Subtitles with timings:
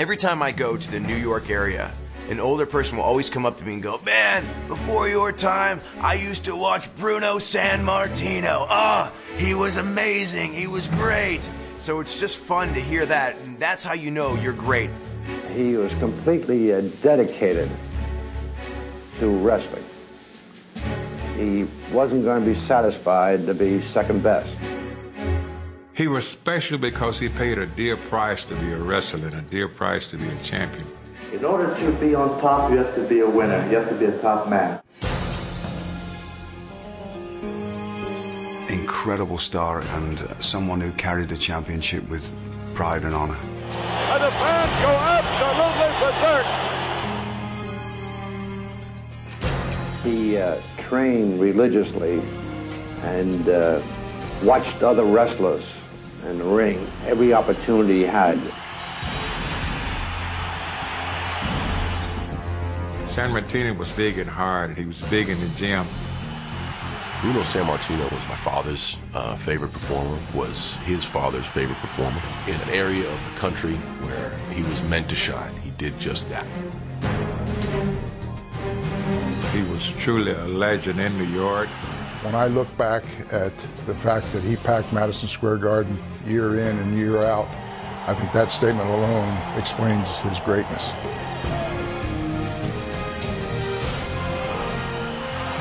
[0.00, 1.92] Every time I go to the New York area,
[2.30, 5.82] an older person will always come up to me and go, Man, before your time,
[6.00, 8.64] I used to watch Bruno Sammartino.
[8.70, 10.54] Ah, he was amazing.
[10.54, 11.46] He was great.
[11.76, 13.36] So it's just fun to hear that.
[13.40, 14.88] And that's how you know you're great.
[15.54, 17.70] He was completely uh, dedicated
[19.18, 19.84] to wrestling.
[21.36, 24.69] He wasn't going to be satisfied to be second best.
[26.00, 29.42] He was special because he paid a dear price to be a wrestler and a
[29.42, 30.86] dear price to be a champion.
[31.30, 33.68] In order to be on top, you have to be a winner.
[33.68, 34.80] You have to be a top man.
[38.70, 42.34] Incredible star and someone who carried the championship with
[42.74, 43.36] pride and honor.
[43.36, 46.46] And the fans go absolutely berserk.
[50.02, 52.22] He uh, trained religiously
[53.02, 53.82] and uh,
[54.42, 55.66] watched other wrestlers
[56.26, 58.38] in the ring every opportunity he had.
[63.10, 64.78] Sammartino was big and hard.
[64.78, 65.86] He was big in the gym.
[67.20, 72.70] Bruno Sammartino was my father's uh, favorite performer, was his father's favorite performer in an
[72.70, 75.54] area of the country where he was meant to shine.
[75.56, 76.46] He did just that.
[79.52, 81.68] He was truly a legend in New York.
[82.22, 86.78] When I look back at the fact that he packed Madison Square Garden year in
[86.78, 87.48] and year out,
[88.06, 90.92] I think that statement alone explains his greatness.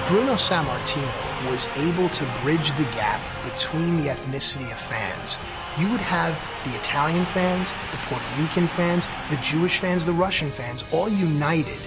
[0.09, 5.39] Bruno Sammartino was able to bridge the gap between the ethnicity of fans.
[5.79, 6.33] You would have
[6.65, 11.79] the Italian fans, the Puerto Rican fans, the Jewish fans, the Russian fans, all united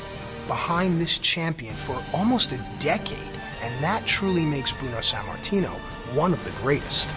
[0.46, 3.31] behind this champion for almost a decade.
[3.62, 5.70] And that truly makes Bruno Sammartino
[6.14, 7.14] one of the greatest.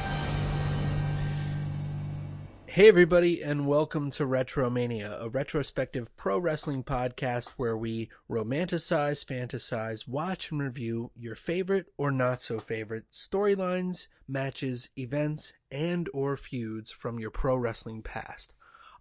[2.67, 10.07] Hey, everybody, and welcome to Retromania, a retrospective pro wrestling podcast where we romanticize, fantasize,
[10.07, 16.91] watch, and review your favorite or not so favorite storylines, matches, events, and or feuds
[16.91, 18.53] from your pro wrestling past.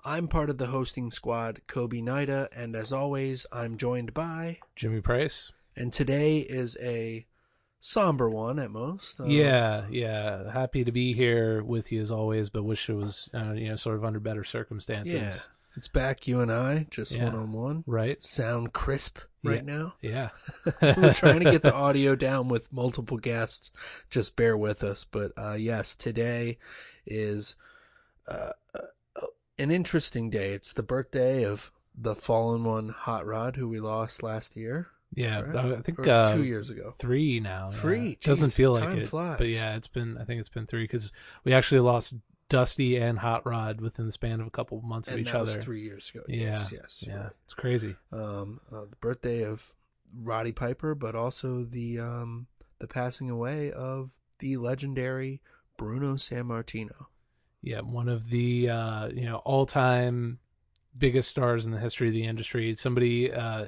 [0.02, 5.02] I'm part of the hosting squad, Kobe Nida, and as always, I'm joined by Jimmy
[5.02, 5.52] Price.
[5.76, 7.26] And today is a
[7.84, 9.20] somber one at most.
[9.20, 10.50] Uh, yeah, yeah.
[10.50, 13.76] Happy to be here with you as always, but wish it was uh, you know
[13.76, 15.12] sort of under better circumstances.
[15.12, 15.76] Yeah.
[15.76, 17.82] It's back, you and I, just one on one.
[17.84, 18.22] Right.
[18.22, 19.76] Sound crisp right yeah.
[19.76, 19.94] now.
[20.00, 20.28] Yeah.
[20.80, 23.72] We're trying to get the audio down with multiple guests.
[24.08, 25.02] Just bear with us.
[25.02, 26.58] But uh, yes, today
[27.04, 27.56] is
[28.28, 28.50] uh,
[29.58, 30.52] an interesting day.
[30.52, 34.90] It's the birthday of the fallen one, Hot Rod, who we lost last year.
[35.14, 35.72] Yeah, right?
[35.78, 36.92] I think Or uh, two years ago.
[36.98, 37.68] three now.
[37.68, 38.08] Three?
[38.10, 38.14] Yeah.
[38.22, 39.38] doesn't feel like time it, flies.
[39.38, 40.18] but yeah, it's been.
[40.18, 41.12] I think it's been three because
[41.44, 42.16] we actually lost
[42.48, 45.42] Dusty and Hot Rod within the span of a couple months of each that other.
[45.44, 46.24] was three years ago.
[46.28, 47.04] Yeah, Yes, yes.
[47.06, 47.30] yeah, right.
[47.44, 47.96] it's crazy.
[48.12, 49.72] Um, uh, the birthday of
[50.16, 52.46] Roddy Piper, but also the um,
[52.80, 54.10] the passing away of
[54.40, 55.40] the legendary
[55.78, 57.06] Bruno Sammartino.
[57.62, 60.38] Yeah, one of the uh, you know all time
[60.96, 62.74] biggest stars in the history of the industry.
[62.74, 63.66] Somebody uh,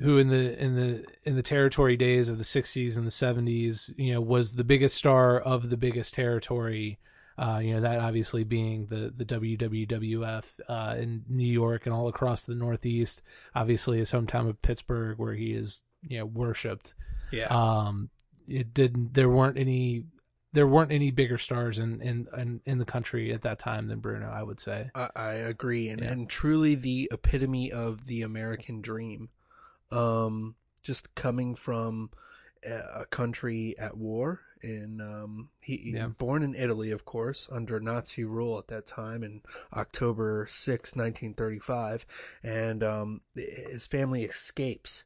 [0.00, 3.92] who in the in the in the territory days of the 60s and the 70s,
[3.96, 6.98] you know, was the biggest star of the biggest territory.
[7.38, 12.08] Uh, you know that obviously being the the WWF uh, in New York and all
[12.08, 13.22] across the Northeast.
[13.54, 16.94] Obviously, his hometown of Pittsburgh, where he is you know worshipped.
[17.30, 17.46] Yeah.
[17.46, 18.10] Um,
[18.48, 19.14] it didn't.
[19.14, 20.04] There weren't any.
[20.52, 24.00] There weren't any bigger stars in in in, in the country at that time than
[24.00, 24.28] Bruno.
[24.28, 24.90] I would say.
[24.94, 26.10] I, I agree, and, Yeah.
[26.10, 29.28] and truly the epitome of the American dream.
[29.92, 32.10] Um, just coming from
[32.64, 36.08] a country at war, in um, he, he- Yeah.
[36.08, 39.40] born in Italy, of course, under Nazi rule at that time in
[39.72, 42.04] October 6, 1935,
[42.42, 45.04] and um, his family escapes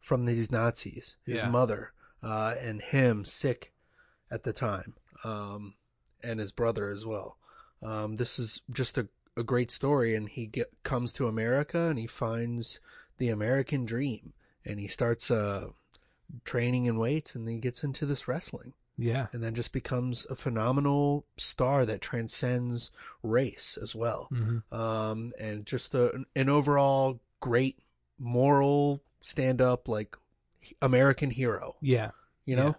[0.00, 1.16] from these Nazis.
[1.26, 1.48] His Yeah.
[1.48, 1.92] mother
[2.22, 3.72] uh, and him sick
[4.30, 4.94] at the time,
[5.24, 5.74] um,
[6.22, 7.36] and his brother as well.
[7.82, 11.98] Um, this is just a, a great story, and he get, comes to America and
[11.98, 12.78] he finds
[13.18, 14.32] the American dream,
[14.64, 15.68] and he starts uh,
[16.44, 19.26] training in weights, and then he gets into this wrestling, Yeah.
[19.32, 22.90] and then just becomes a phenomenal star that transcends
[23.22, 24.62] race as well, Mhm.
[24.72, 27.78] um, and just a, an overall great
[28.18, 30.16] moral stand up like
[30.80, 31.76] American hero.
[31.80, 32.12] Yeah.
[32.44, 32.66] You know?
[32.66, 32.72] Yeah.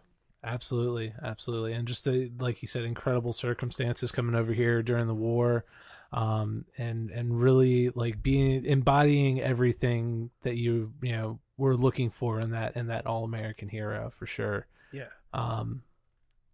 [0.45, 5.13] Absolutely, absolutely, and just the, like you said, incredible circumstances coming over here during the
[5.15, 5.63] war,
[6.13, 12.39] um, and and really like being embodying everything that you you know were looking for
[12.39, 14.67] in that in that all American hero for sure.
[14.91, 15.07] Yeah.
[15.33, 15.81] Um,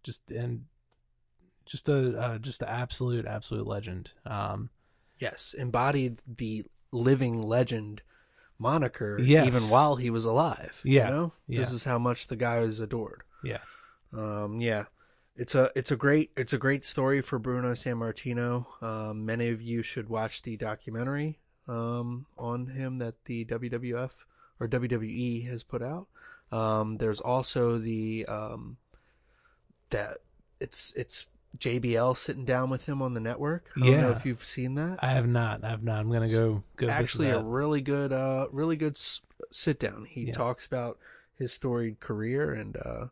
[0.02, 0.64] just and
[1.66, 4.12] just a uh, just an absolute absolute legend.
[4.26, 4.70] Um,
[5.18, 8.00] Yes, embodied the living legend
[8.58, 9.46] moniker Yes.
[9.46, 10.80] even while he was alive.
[10.82, 11.08] Yeah.
[11.08, 11.32] You know?
[11.46, 11.60] Yeah.
[11.60, 13.22] This is how much the guy was adored.
[13.44, 13.58] Yeah.
[14.14, 14.84] Um, yeah.
[15.40, 18.66] It's a it's a great it's a great story for Bruno Sammartino.
[18.82, 24.10] Um, many of you should watch the documentary um, on him that the WWF
[24.60, 26.08] or WWE has put out.
[26.52, 28.76] Um, there's also the um,
[29.88, 30.18] that
[30.60, 31.26] it's it's
[31.58, 33.70] JBL sitting down with him on the network.
[33.76, 34.16] I don't know Yeah.
[34.16, 34.98] if you've seen that.
[35.02, 35.64] I have not.
[35.64, 36.00] I have not.
[36.00, 36.86] I'm gonna go go.
[36.86, 40.04] visit Actually, a really good uh, really good s- sit down.
[40.04, 40.32] He Yeah.
[40.32, 40.98] talks about
[41.38, 43.06] his storied career and uh,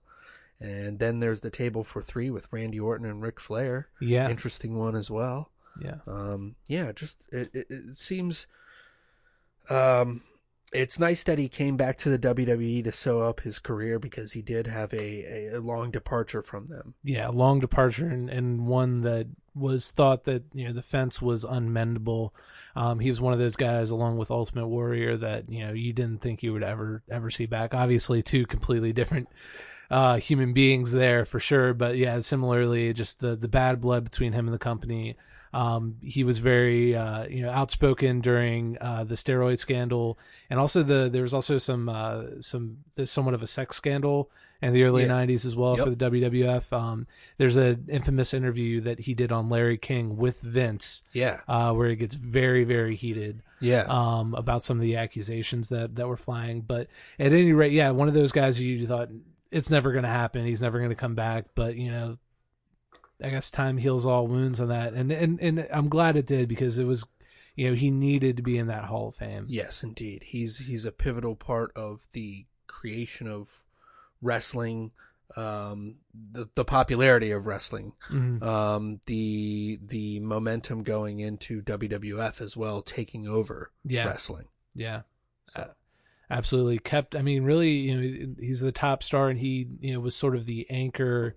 [0.60, 3.88] and then there's the table for three with Randy Orton and Ric Flair.
[4.00, 4.28] Yeah.
[4.28, 5.50] interesting one as well.
[5.80, 5.98] Yeah.
[6.06, 8.46] Um, yeah, just it, it, it seems.
[9.70, 10.22] Um,
[10.72, 14.32] it's nice that he came back to the WWE to sew up his career because
[14.32, 16.94] he did have a, a, a long departure from them.
[17.02, 21.44] yeah, long departure and, and one that was thought that you know the fence was
[21.44, 22.30] unmendable.
[22.76, 25.92] Um, he was one of those guys, along with Ultimate Warrior, that you know you
[25.92, 27.74] didn't think you would ever ever see back.
[27.74, 29.28] Obviously, two completely different
[29.90, 31.74] uh, human beings there for sure.
[31.74, 35.16] But yeah, similarly, just the the bad blood between him and the company.
[35.50, 40.18] Um, he was very uh, you know outspoken during uh, the steroid scandal,
[40.50, 44.30] and also the there was also some uh, some there's somewhat of a sex scandal
[44.60, 45.08] in the early Yeah.
[45.24, 45.84] '90s as well Yep.
[45.84, 46.70] for the WWF.
[46.76, 47.06] Um,
[47.38, 51.40] there's an infamous interview that he did on Larry King with Vince, Yeah.
[51.48, 53.86] uh, where it gets very very heated Yeah.
[53.88, 56.60] um, about some of the accusations that that were flying.
[56.60, 56.88] But
[57.18, 59.08] at any rate, yeah, one of those guys you thought
[59.50, 60.44] it's never going to happen.
[60.44, 61.46] He's never going to come back.
[61.54, 62.18] But you know,
[63.22, 66.48] I guess time heals all wounds on that, and and and I'm glad it did
[66.48, 67.06] because it was,
[67.56, 69.46] you know, he needed to be in that Hall of Fame.
[69.48, 70.22] Yes, indeed.
[70.26, 73.64] He's he's a pivotal part of the creation of
[74.22, 74.92] wrestling,
[75.36, 78.42] um, the the popularity of wrestling, Mhm.
[78.42, 84.06] um, the the momentum going into WWF as well, taking over Yeah.
[84.06, 84.48] wrestling.
[84.74, 85.02] Yeah.
[85.56, 85.70] A-
[86.30, 87.16] Absolutely kept.
[87.16, 90.36] I mean, really, you know, he's the top star, and he, you know, was sort
[90.36, 91.36] of the anchor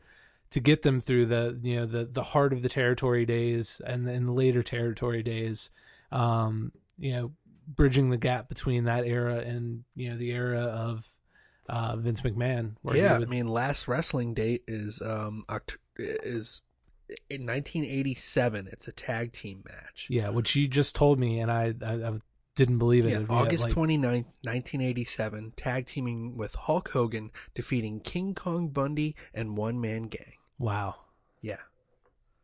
[0.50, 4.06] to get them through the, you know, the the heart of the territory days and
[4.08, 5.70] then the later territory days.
[6.12, 7.32] Um, you know,
[7.68, 11.08] bridging the gap between that era and you know the era of
[11.70, 12.76] uh, Vince McMahon.
[12.94, 16.64] Yeah, I mean, last wrestling date is um Oct- is
[17.30, 18.68] in 1987.
[18.72, 20.08] It's a tag team match.
[20.10, 22.14] yeah, which you just told me, and I, I, I
[22.56, 23.12] didn't believe it.
[23.12, 29.58] Yeah, August like- 29th, 1987, tag teaming with Hulk Hogan, defeating King Kong Bundy and
[29.58, 30.36] One Man Gang.
[30.60, 30.96] Wow,
[31.42, 31.58] Yeah.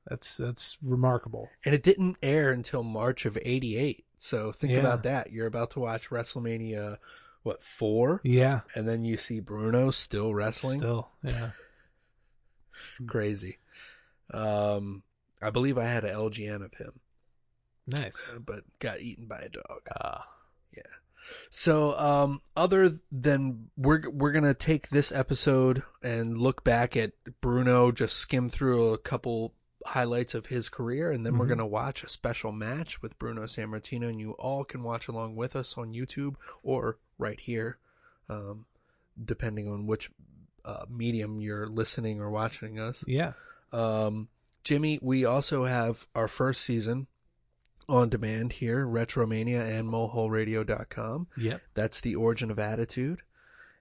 [0.06, 1.50] that's that's remarkable.
[1.66, 4.06] And it didn't air until March of 88.
[4.18, 4.80] So think Yeah.
[4.80, 5.32] about that.
[5.32, 6.98] You're about to watch WrestleMania,
[7.44, 8.20] what, four?
[8.24, 10.80] Yeah, And then you see Bruno still wrestling.
[10.80, 11.52] still, yeah.
[13.08, 13.60] Crazy.
[14.34, 15.04] Um,
[15.42, 17.00] I believe I had an LJN of him,
[17.88, 18.34] Nice.
[18.36, 19.82] uh, but got eaten by a dog.
[20.02, 20.28] Ah.
[20.76, 20.82] Yeah.
[21.50, 27.12] So, um, other than we're we're gonna take this episode and look back at
[27.42, 29.54] Bruno, just skim through a couple
[29.86, 31.50] highlights of his career, and then we're Mhm.
[31.50, 35.56] gonna watch a special match with Bruno Sammartino, and you all can watch along with
[35.56, 37.78] us on YouTube or right here,
[38.30, 38.66] um,
[39.24, 40.12] depending on which
[40.66, 43.02] uh, medium you're listening or watching us.
[43.08, 43.34] Yeah.
[43.72, 44.28] Um,
[44.66, 47.08] Jimmy, we also have our first season
[47.90, 51.28] on demand here, Retromania and MoleHoleRadio.com.
[51.38, 51.62] Yep.
[51.74, 53.22] That's the origin of attitude.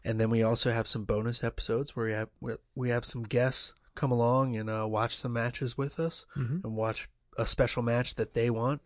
[0.04, 3.24] And then we also have some bonus episodes where we have we- we have some
[3.24, 6.62] guests come along and uh, watch some matches with us Mhm.
[6.64, 8.80] and watch a special match that they want.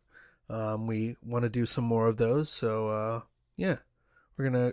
[0.48, 3.20] Um, we want to do some more of those, so uh,
[3.56, 3.76] yeah,
[4.36, 4.72] we're gonna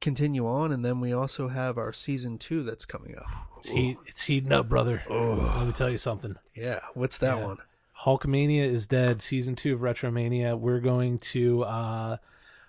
[0.00, 3.24] continue on, and then we also have our season two that's coming up.
[3.58, 3.96] It's heat.
[4.06, 5.02] It's heating up, brother.
[5.08, 6.36] Let me tell you something.
[6.54, 7.44] Yeah, what's that Yeah.
[7.46, 7.58] one?
[8.04, 9.22] Hulkmania is dead.
[9.22, 10.58] Season two of Retromania.
[10.58, 12.16] We're going to uh,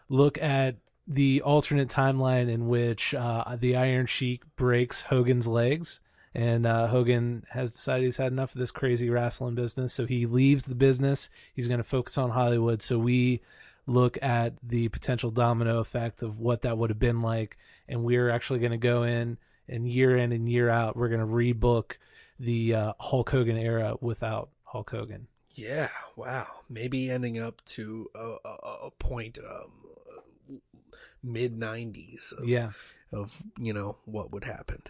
[0.10, 6.02] look at the alternate timeline in which uh, the Iron Sheik breaks Hogan's legs,
[6.34, 10.26] and uh, Hogan has decided he's had enough of this crazy wrestling business, so he
[10.26, 11.30] leaves the business.
[11.54, 12.82] He's going to focus on Hollywood.
[12.82, 13.42] So we
[13.88, 17.58] look at the potential domino effect of what that would have been like,
[17.88, 21.20] and we're actually going to go in and year in and year out, we're going
[21.22, 21.98] to rebook
[22.40, 25.28] the uh, Hulk Hogan era without Hulk Hogan.
[25.56, 26.48] Yeah, wow.
[26.70, 30.62] Maybe ending up to a, a, a point um,
[31.24, 32.34] mid nineties.
[32.44, 32.72] Yeah.
[33.12, 34.84] Of you know what would happen.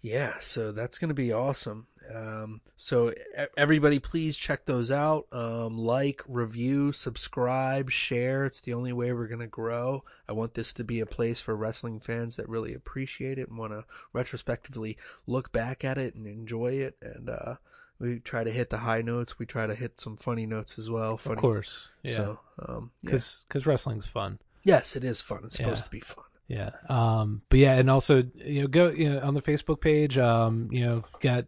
[0.00, 1.88] Yeah, so that's gonna be awesome.
[2.14, 3.12] Um, so
[3.56, 5.26] everybody, please check those out.
[5.32, 8.46] Um, like, review, subscribe, share.
[8.46, 10.04] It's the only way we're gonna grow.
[10.28, 13.58] I want this to be a place for wrestling fans that really appreciate it and
[13.58, 17.56] want to retrospectively look back at it and enjoy it and uh,
[17.98, 19.38] we try to hit the high notes.
[19.38, 21.16] We try to hit some funny notes as well.
[21.16, 21.34] Funny.
[21.36, 22.12] Of course, yeah.
[22.14, 23.12] So, um, yeah.
[23.12, 24.38] Because wrestling's fun.
[24.64, 25.40] yes, it is fun.
[25.44, 25.86] It's supposed Yeah.
[25.86, 26.24] to be fun.
[26.48, 26.70] Yeah.
[26.88, 30.68] Um, but yeah, and also, you know, go, you know, on the Facebook page, um,
[30.70, 31.46] you know, got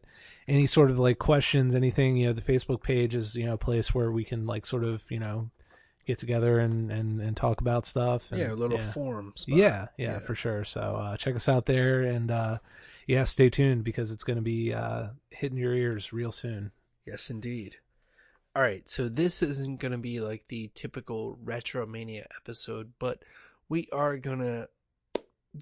[0.48, 3.58] any sort of like questions, anything, you know, the Facebook page is, you know, a
[3.58, 5.50] place where we can like sort of, you know,
[6.06, 8.32] get together and, and, and talk about stuff.
[8.32, 8.90] And, yeah, a little yeah.
[8.90, 9.32] forum.
[9.36, 9.56] spot.
[9.56, 10.64] Yeah, yeah, for sure.
[10.64, 12.58] So, uh, check us out there and, uh,
[13.08, 16.70] yeah, stay tuned because it's going to be, uh, hitting your ears real soon.
[17.06, 17.76] Yes, indeed.
[18.54, 23.22] All right, so this isn't going to be like the typical Retromania episode, but
[23.68, 24.68] we are going to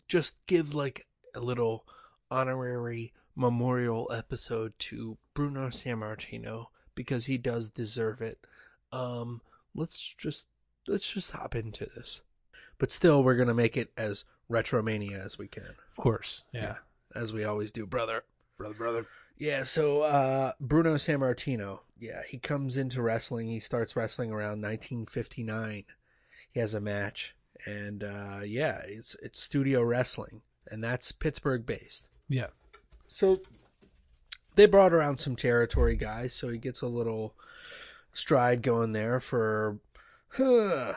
[0.08, 1.86] just give like a little
[2.30, 8.46] honorary memorial episode to Bruno Sammartino because he does deserve it.
[8.92, 9.40] Um,
[9.74, 10.48] let's just
[10.88, 12.22] let's just hop into this.
[12.78, 15.74] But still, we're going to make it as Retromania as we can.
[15.90, 16.44] Of course.
[16.52, 16.76] Yeah.
[17.16, 18.24] As we always do, brother.
[18.58, 19.06] Brother, brother.
[19.38, 23.48] Yeah, so uh, Bruno Sammartino, yeah, he comes into wrestling.
[23.48, 25.84] He starts wrestling around 1959.
[26.50, 32.06] He has a match, and uh, yeah, it's it's studio wrestling, and that's Pittsburgh based.
[32.28, 32.48] Yeah.
[33.08, 33.40] So
[34.56, 37.34] they brought around some territory guys, so he gets a little
[38.12, 39.78] stride going there for
[40.30, 40.94] huh,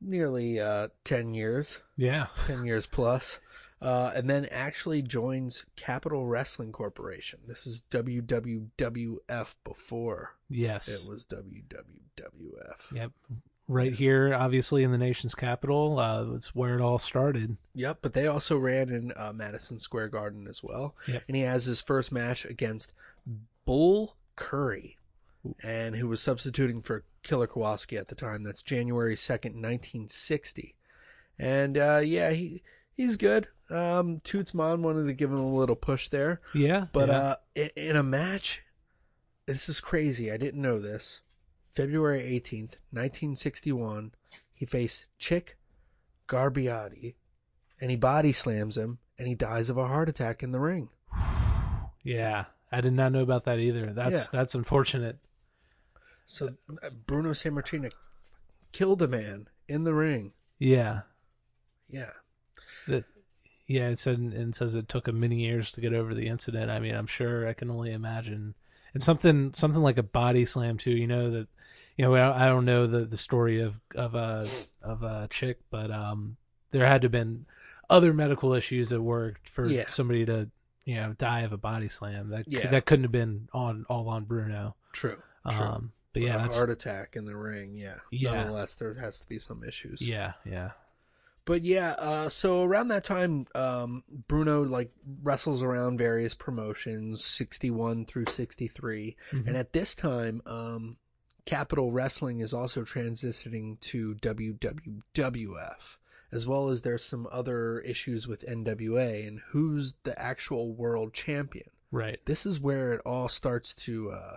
[0.00, 1.80] nearly uh, 10 years.
[1.96, 2.26] Yeah.
[2.46, 3.38] 10 years plus.
[3.82, 7.40] Uh, and then actually joins Capital Wrestling Corporation.
[7.46, 10.88] This is WWWF before Yes.
[10.88, 12.92] it was WWWF.
[12.94, 13.12] Yep.
[13.68, 15.98] Right here, obviously in the nation's capital.
[15.98, 17.56] Uh, it's where it all started.
[17.74, 20.96] Yep, but they also ran in uh, Madison Square Garden as well.
[21.06, 21.22] Yep.
[21.28, 22.92] And he has his first match against
[23.64, 24.98] Bull Curry,
[25.62, 28.42] and who was substituting for Killer Kowalski at the time.
[28.42, 30.74] That's January 2nd, 1960.
[31.38, 32.62] And uh, yeah, he
[33.00, 33.48] he's good.
[33.70, 36.42] Um, Toots Mondt wanted to give him a little push there.
[36.54, 36.86] Yeah.
[36.92, 37.18] But yeah.
[37.18, 38.62] uh, in, in a match,
[39.46, 40.30] this is crazy.
[40.30, 41.22] I didn't know this.
[41.70, 44.12] February 18th, 1961,
[44.52, 45.56] he faced Chick
[46.26, 47.16] Garibaldi,
[47.80, 50.90] and he body slams him, and he dies of a heart attack in the ring.
[52.04, 52.46] yeah.
[52.72, 53.92] I did not know about that either.
[53.92, 54.40] That's Yeah.
[54.40, 55.18] that's unfortunate.
[56.26, 57.92] So uh, Bruno Sammartino
[58.72, 60.32] killed a man in the ring.
[60.58, 61.02] Yeah.
[61.88, 62.10] Yeah.
[62.88, 63.04] That
[63.66, 66.70] yeah, it said and says it took him many years to get over the incident.
[66.70, 68.54] I mean, I'm sure I can only imagine.
[68.94, 71.48] And something something like a body slam too, you know that
[71.96, 74.48] you know, I don't know the the story of of a
[74.82, 76.36] of a chick, but um
[76.72, 77.46] there had to have been
[77.88, 79.86] other medical issues that worked for Yeah.
[79.88, 80.48] somebody to,
[80.84, 82.30] you know, die of a body slam.
[82.30, 82.68] That Yeah.
[82.70, 84.74] that couldn't have been on all on Bruno.
[84.92, 85.22] True.
[85.48, 85.60] True.
[85.64, 87.74] Um but yeah, that's heart attack in the ring.
[87.74, 87.94] Yeah.
[88.10, 88.32] Yeah.
[88.34, 90.02] Nonetheless, there has to be some issues.
[90.02, 90.70] yeah, yeah.
[91.50, 97.72] But yeah, uh, so around that time, um, Bruno like wrestles around various promotions, sixty
[97.72, 99.16] one through sixty Mhm.
[99.32, 100.98] and at this time, um,
[101.46, 105.98] Capital Wrestling is also transitioning to WWWF,
[106.30, 111.70] as well as there's some other issues with NWA and who's the actual world champion.
[111.90, 112.24] Right.
[112.26, 114.36] This is where it all starts to, uh,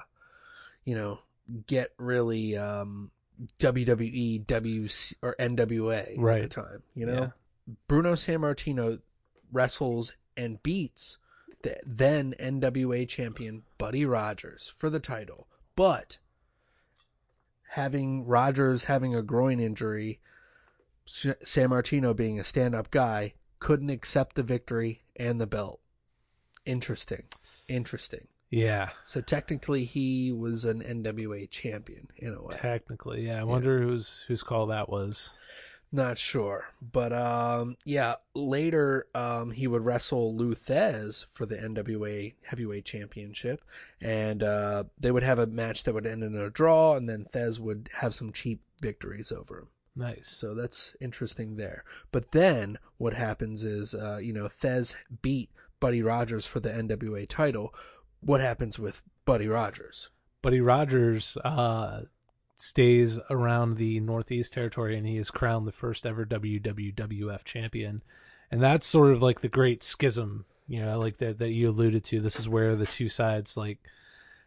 [0.84, 1.20] you know,
[1.68, 3.12] get really um,
[3.60, 6.44] WWE, WC, or NWA Right.
[6.44, 6.84] at the time.
[6.96, 7.30] You know, Yeah.
[7.88, 9.02] Bruno Sammartino
[9.52, 11.18] wrestles and beats
[11.62, 16.18] the then NWA champion Buddy Rogers for the title, but
[17.70, 20.20] having Rogers having a groin injury,
[21.08, 25.80] Sammartino being a stand-up guy couldn't accept the victory and the belt.
[26.66, 27.24] Interesting,
[27.68, 28.28] interesting.
[28.54, 28.92] Yeah.
[29.02, 32.52] So technically, he was an NWA champion in a way.
[32.52, 33.42] Technically, yeah.
[33.42, 35.34] I wonder whose whose call that was.
[35.92, 38.16] Not sure, but um, yeah.
[38.36, 43.62] Later, um, he would wrestle Lou Thesz for the NWA Heavyweight Championship,
[44.00, 47.26] and uh, they would have a match that would end in a draw, and then
[47.34, 49.68] Thesz would have some cheap victories over him.
[49.96, 50.28] Nice.
[50.28, 51.84] So that's interesting there.
[52.12, 57.28] But then what happens is, uh, you know, Thesz beat Buddy Rogers for the NWA
[57.28, 57.74] title.
[58.26, 60.10] What happens with Buddy Rogers?
[60.42, 62.02] Buddy Rogers uh,
[62.56, 68.04] stays around the Northeast Territory, and he is crowned the first ever WWWF champion.
[68.52, 72.04] And that's sort of like the great schism, you know, like that that you alluded
[72.06, 72.20] to.
[72.20, 73.80] This is where the two sides like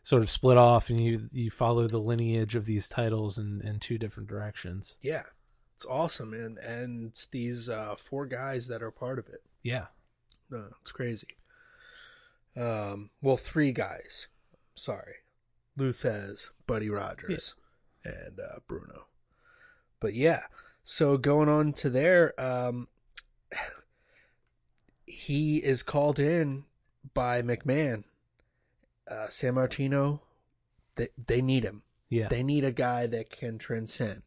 [0.03, 3.81] sort of split off, and you you follow the lineage of these titles in in
[3.81, 4.97] two different directions.
[5.01, 5.25] Yeah,
[5.75, 9.43] it's awesome, and and it's these uh, four guys that are part of it.
[9.63, 9.87] Yeah.
[10.49, 11.37] No, it's crazy.
[12.57, 14.29] Um, well, three guys.
[14.75, 15.17] Sorry,
[15.77, 17.55] Lou Thesz, Buddy Rogers,
[18.05, 19.07] and uh, Bruno.
[20.01, 20.45] But yeah,
[20.85, 22.89] so going on to there, um,
[25.07, 26.65] he is called in
[27.15, 28.05] by McMahon.
[29.09, 30.21] Uh, Sammartino
[30.97, 31.83] they they need him.
[32.09, 32.29] Yeah.
[32.29, 34.23] They need a guy that can transcend.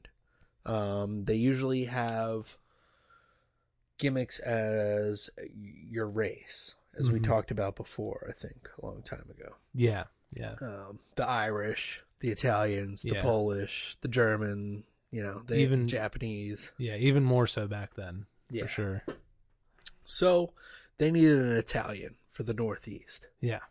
[0.66, 2.58] Um, they usually have
[3.98, 7.24] gimmicks as your race, as we Mhm.
[7.26, 8.26] talked about before.
[8.30, 9.56] I think a long time ago.
[9.74, 10.06] Yeah.
[10.34, 10.56] Yeah.
[10.62, 13.22] Um, the Irish, the Italians, the Yeah.
[13.22, 14.84] Polish, the German.
[15.12, 16.72] You know, the Even- Japanese.
[16.78, 16.96] Yeah.
[16.96, 18.28] Even more so back then.
[18.52, 18.64] Yeah.
[18.64, 19.04] For sure.
[20.06, 20.54] So
[20.98, 23.28] they needed an Italian for the Northeast.
[23.40, 23.62] Yeah.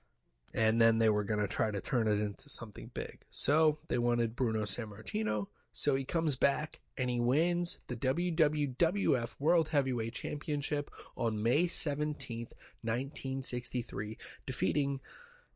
[0.54, 3.22] and then they were going to try to turn it into something big.
[3.30, 5.48] So they wanted Bruno Sammartino.
[5.72, 12.52] So he comes back and he wins the WWWF World Heavyweight Championship on May 17th,
[12.82, 15.00] 1963, defeating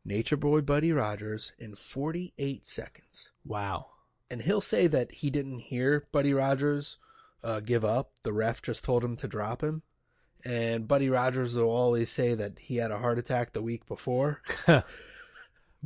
[0.05, 3.29] Nature Boy Buddy Rogers in 48 seconds.
[3.45, 3.87] Wow.
[4.31, 6.97] And he'll say that he didn't hear Buddy Rogers
[7.43, 8.11] uh, give up.
[8.23, 9.83] The ref just told him to drop him.
[10.45, 14.41] And Buddy Rogers will always say that he had a heart attack the week before.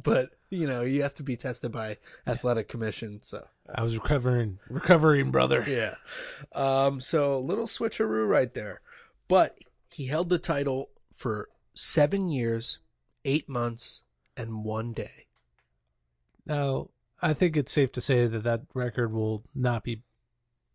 [0.01, 4.59] but, you know, you have to be tested by athletic commission, so I was recovering,
[4.69, 5.65] recovering, brother.
[5.67, 5.95] yeah.
[6.53, 8.81] Um, so little switcheroo right there.
[9.27, 9.57] But
[9.89, 12.79] he held the title for seven years,
[13.25, 14.01] eight months,
[14.37, 15.25] and one day.
[16.45, 16.89] Now,
[17.21, 20.03] I think it's safe to say that that record will not be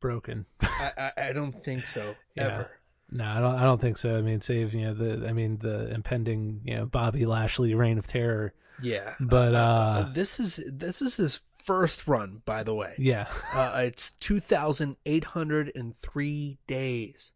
[0.01, 0.47] broken.
[0.61, 2.43] I, I, I don't think so, Yeah.
[2.47, 2.71] ever.
[3.15, 3.55] No, I don't.
[3.57, 4.17] I don't think so.
[4.17, 5.29] I mean, save you know the.
[5.29, 8.55] I mean the impending you know Bobby Lashley reign of terror.
[8.81, 9.15] Yeah.
[9.21, 12.95] But uh, this is this is his first run, by the way.
[12.99, 17.33] yeah, Uh, it's 2,803 days.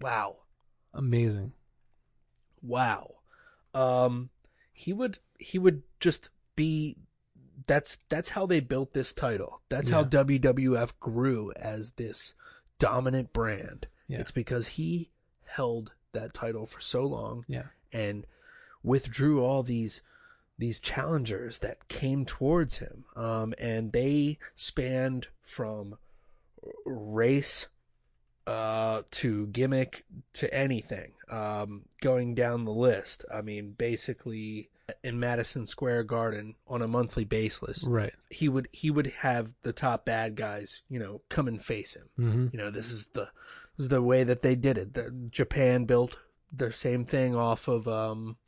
[0.00, 0.36] Wow.
[0.94, 1.52] amazing.
[2.62, 3.16] Wow.
[3.74, 4.30] Um,
[4.72, 6.96] he would, he would just be,
[7.66, 9.60] that's, that's how they built this title.
[9.68, 12.34] That's how WWF grew as this
[12.78, 13.86] dominant brand.
[14.08, 14.18] Yeah.
[14.20, 15.10] It's because he
[15.44, 18.26] held that title for so long Yeah, and
[18.82, 20.02] withdrew all these
[20.58, 23.04] these challengers that came towards him.
[23.14, 25.96] Um, and they spanned from
[26.84, 27.68] race
[28.46, 33.24] uh, to gimmick to anything um, going down the list.
[33.32, 34.70] I mean basically
[35.04, 38.14] in madison square garden on a monthly basis right.
[38.30, 42.08] he would he would have the top bad guys you know come and face him.
[42.16, 43.28] Hmm you know this is the
[43.76, 44.94] this is the way that they did it.
[44.94, 46.18] The, japan built
[46.50, 48.38] the same thing off of um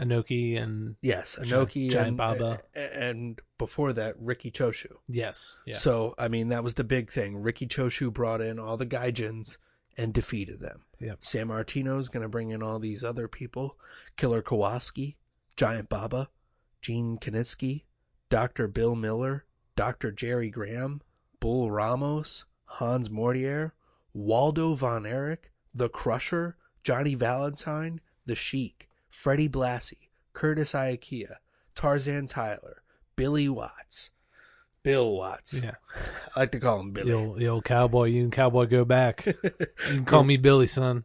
[0.00, 2.60] Inoki and yes Inoki Giant and, Baba.
[2.74, 7.36] and before that Riki Choshu yes, yeah, so I mean that was the big thing
[7.38, 9.56] Riki Choshu brought in all the gaijins
[9.96, 11.20] and defeated them Yep.
[11.20, 13.76] Sammartino's going to bring in all these other people
[14.16, 15.16] Killer Kowalski
[15.56, 16.30] Giant Baba
[16.80, 17.84] Gene Kiniski
[18.28, 18.68] Dr.
[18.68, 19.44] Bill Miller
[19.76, 20.10] Dr.
[20.10, 21.00] Jerry Graham
[21.40, 23.74] Bull Ramos Hans Mortier
[24.12, 31.36] Waldo Von Erich The Crusher Johnny Valentine The Sheik Freddie Blassie Curtis Iaukea
[31.74, 32.82] Tarzan Tyler
[33.16, 34.10] Billy Watts
[34.82, 35.76] Bill Watts yeah.
[36.36, 38.04] I like to call him The Billy old, the old cowboy.
[38.04, 39.24] You and cowboy go back.
[39.26, 39.32] you
[39.88, 41.04] can call me Billy, son.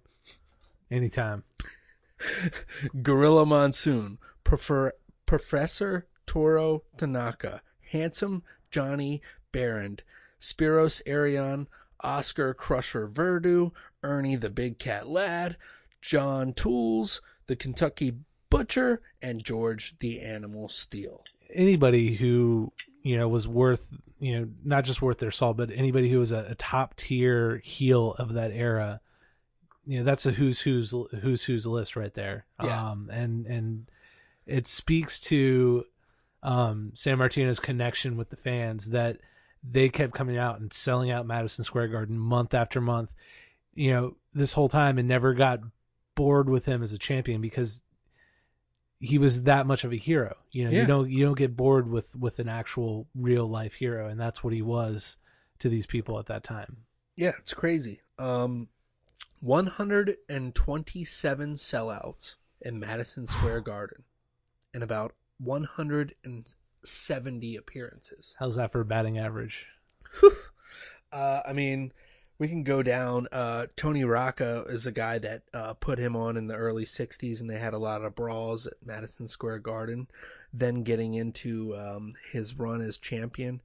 [0.91, 1.43] Anytime.
[3.02, 4.91] Gorilla Monsoon, prefer,
[5.26, 9.21] Professor Toru Tanaka, Handsome Johnny
[9.54, 10.02] Barend,
[10.39, 11.67] Spiros Arion,
[12.02, 13.71] Oscar Crusher Verdu,
[14.04, 15.56] Ernie the Big Cat Ladd,
[16.02, 18.14] John Tolos, the Kentucky
[18.52, 21.24] Butcher, and George the Animal Steele.
[21.54, 26.10] Anybody who you know was worth you know not just worth their salt, but anybody
[26.10, 29.02] who was a, a top tier heel of that era.
[29.86, 32.46] You know that's a who's who's who's who's list right there.
[32.64, 32.92] Yeah.
[32.92, 33.90] Um, and and
[34.46, 35.86] it speaks to
[36.44, 39.18] um, Sammartino's connection with the fans that
[39.64, 43.14] they kept coming out and selling out Madison Square Garden month after month.
[43.74, 45.62] You know this whole time and never got
[46.15, 47.84] bored with him as a champion because
[49.00, 50.36] he was that much of a hero.
[50.52, 50.82] You know, Yeah.
[50.82, 54.43] you don't you don't get bored with with an actual real life hero, and that's
[54.43, 55.17] what he was
[55.60, 56.78] to these people at that time.
[57.15, 58.02] Yeah, it's crazy.
[58.19, 58.67] Um,
[59.41, 64.04] 127 sellouts in Madison Square Garden
[64.74, 68.36] and about 170 appearances.
[68.39, 69.67] How's that for batting average?
[71.13, 71.91] Uh, I mean,
[72.42, 73.28] we can go down.
[73.32, 77.40] Uh, Tony Rocca is a guy that uh, put him on in the early 60s,
[77.40, 80.08] and they had a lot of brawls at Madison Square Garden.
[80.52, 83.62] Then getting into um, his run as champion.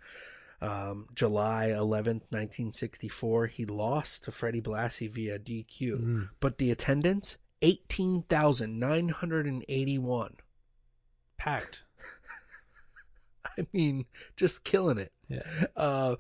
[0.61, 5.81] Um, July 11th, 1964, he lost to Freddie Blassie via DQ.
[5.81, 6.29] Mm.
[6.39, 10.37] But the attendance, 18,981.
[11.39, 11.85] Packed.
[13.59, 14.05] I mean,
[14.37, 15.13] just killing it.
[15.29, 15.41] Yeah.
[15.75, 16.17] Uh,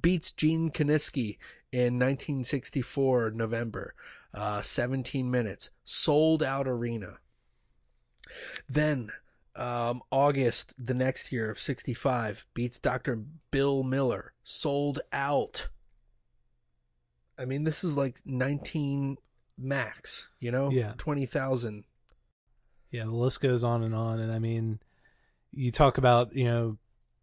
[0.00, 1.38] beats Gene Kiniski
[1.72, 3.94] in 1964 November,
[4.34, 7.18] uh, 17 minutes, sold out arena.
[8.68, 9.10] Then
[9.54, 13.16] Um, August the next year of 65 beats Dr.
[13.50, 15.68] Bill Miller, sold out.
[17.38, 19.18] I mean, this is like 19
[19.58, 20.70] max, you know?
[20.70, 20.94] Yeah.
[20.96, 21.84] 20,000.
[22.90, 24.20] Yeah, the list goes on and on.
[24.20, 24.78] And I mean,
[25.52, 26.78] you talk about, you know,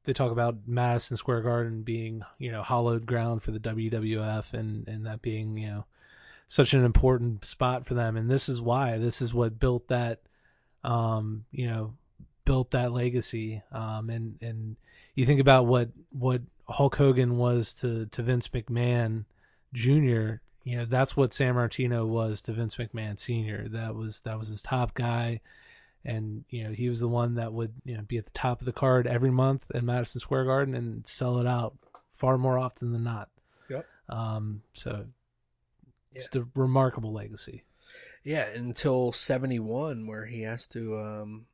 [0.09, 4.87] they talk about Madison Square Garden being, you know, hollowed ground for the WWF and,
[4.87, 5.85] and that being, you know,
[6.47, 8.17] such an important spot for them.
[8.17, 8.97] And this is why.
[8.97, 10.21] This is what built that,
[10.83, 11.93] um, you know,
[12.43, 13.61] built that legacy.
[13.71, 14.77] Um, and, and
[15.13, 19.25] you think about what, what Hulk Hogan was to, to Vince McMahon
[19.73, 23.67] Jr., you know, that's what Sammartino was to Vince McMahon Sr.
[23.69, 25.41] That was, that was his top guy
[26.05, 28.59] and you know he was the one that would you know be at the top
[28.61, 31.75] of the card every month at Madison Square Garden and sell it out
[32.07, 33.29] far more often than not.
[33.69, 33.85] Yep.
[34.09, 34.61] Um.
[34.73, 35.05] So
[36.11, 37.63] it's a remarkable legacy.
[38.23, 41.45] Yeah, until 71 where he has to um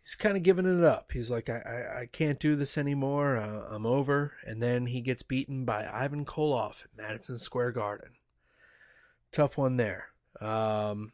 [0.00, 1.12] he's kind of giving it up.
[1.12, 3.36] He's like I I, I can't do this anymore.
[3.36, 8.12] Uh, I'm over and then he gets beaten by Ivan Koloff at Madison Square Garden.
[9.32, 10.08] Tough one there.
[10.40, 11.12] Um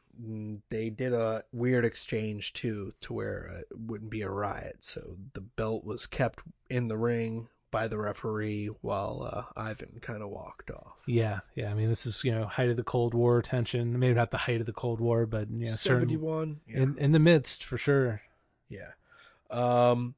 [0.70, 4.78] they did a weird exchange too to where it wouldn't be a riot.
[4.80, 10.22] So the belt was kept in the ring by the referee while uh, Ivan kind
[10.22, 11.02] of walked off.
[11.06, 11.70] Yeah, yeah.
[11.70, 13.98] I mean, this is you know height of the Cold War tension.
[13.98, 16.82] Maybe not the height of the Cold War, but you know, seventy one yeah.
[16.82, 18.22] in in the midst for sure.
[18.68, 18.92] Yeah.
[19.50, 20.14] Um,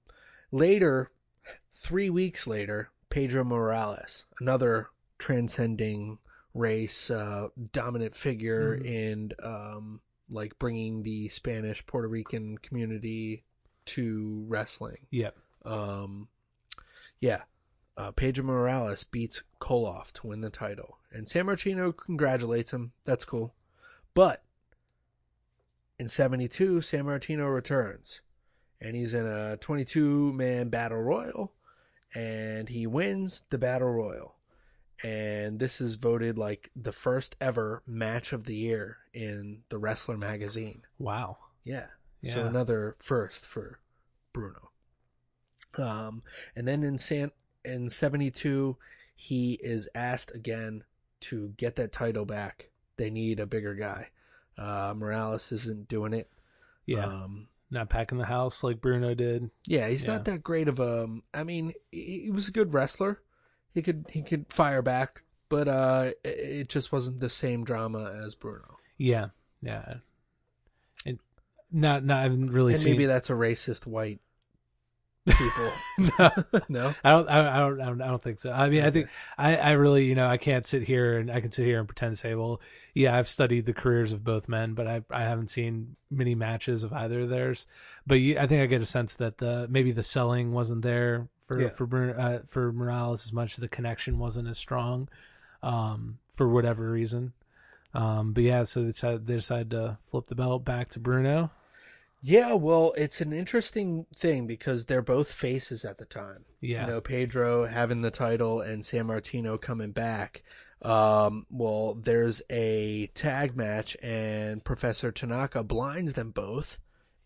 [0.51, 1.11] later,
[1.75, 4.89] three weeks later, Pedro Morales, another
[5.19, 6.19] transcending
[6.55, 8.85] race uh, dominant figure Mhm.
[8.85, 13.45] in um, like bringing the Spanish Puerto Rican community
[13.87, 15.07] to wrestling.
[15.11, 15.37] Yep.
[15.65, 16.29] Um,
[17.21, 17.43] yeah.
[17.97, 22.93] Uh, Pedro Morales beats Koloff to win the title, and Sammartino congratulates him.
[23.05, 23.55] That's cool,
[24.15, 24.43] but
[25.99, 28.23] in '72, Sammartino returns,
[28.81, 31.53] and he's in a 22 man battle royal,
[32.15, 34.37] and he wins the battle royal
[35.03, 40.17] and this is voted like the first ever match of the year in the Wrestler
[40.17, 40.83] magazine.
[40.99, 41.39] Wow.
[41.65, 41.87] Yeah.
[42.21, 42.33] yeah.
[42.35, 43.79] So another first for
[44.33, 44.71] Bruno.
[45.79, 46.23] Um,
[46.55, 47.31] and then in San
[47.65, 48.77] in '72,
[49.15, 50.85] he is asked again
[51.21, 52.71] to get that title back.
[52.97, 54.11] They need a bigger guy.
[54.59, 56.31] Uh, Morales isn't doing it.
[56.85, 57.07] Yeah.
[57.07, 59.51] Um, Not packing the house like Bruno did.
[59.67, 61.09] yeah, he's not that great of a.
[61.33, 63.23] I mean, he he was a good wrestler.
[63.75, 66.29] He could he could fire back, but uh, it-
[66.63, 68.79] it just wasn't the same drama as Bruno.
[68.99, 69.29] Yeah.
[69.61, 69.97] Yeah.
[71.07, 71.19] And
[71.71, 72.93] not not I haven't really and seen.
[72.93, 74.21] maybe that's a racist white
[75.27, 75.73] people.
[76.19, 76.31] no,
[76.69, 78.53] no, I don't, I don't, I don't, I don't think so.
[78.53, 79.09] I mean, I think
[79.39, 81.89] I, I really, you know, I can't sit here and I can sit here and
[81.89, 82.61] pretend to say, well,
[82.95, 86.83] yeah, I've studied the careers of both men, but I, I haven't seen many matches
[86.83, 87.67] of either of theirs.
[88.07, 91.29] But you, I think I get a sense that the maybe the selling wasn't there
[91.47, 91.69] for Yeah.
[91.69, 93.57] for uh, for Morales as much.
[93.57, 95.09] The connection wasn't as strong,
[95.63, 97.33] um, for whatever reason.
[97.95, 101.51] Um, but yeah, so they decided, they decided to flip the belt back to Bruno.
[102.25, 106.45] Yeah, well, it's an interesting thing because they're both faces at the time.
[106.61, 106.83] Yeah.
[106.83, 110.45] You know, Pedro having the title and Sammartino coming back.
[110.81, 116.79] Um, well, there's a tag match and Professor Tanaka blinds them both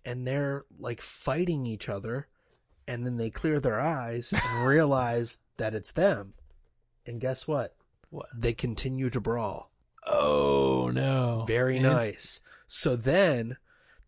[0.05, 2.29] and they're like fighting each other
[2.89, 6.33] and then they clear their eyes and realize that it's them.
[7.07, 7.75] And guess what?
[8.09, 8.29] What?
[8.35, 9.71] They continue to brawl.
[10.07, 11.45] Oh no!
[11.47, 12.41] Very And- nice.
[12.69, 13.57] So then,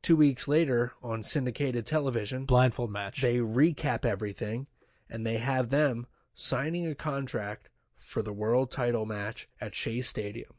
[0.02, 3.20] two weeks later on syndicated television, Blindfold match.
[3.20, 4.66] they recap everything
[5.10, 10.50] and they have them signing a contract for the world title match at Shea Stadium.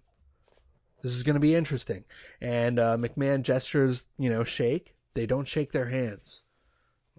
[1.02, 2.04] This is going to be interesting.
[2.42, 4.96] And uh, McMahon gestures, you know, shake.
[5.14, 6.42] They don't shake their hands.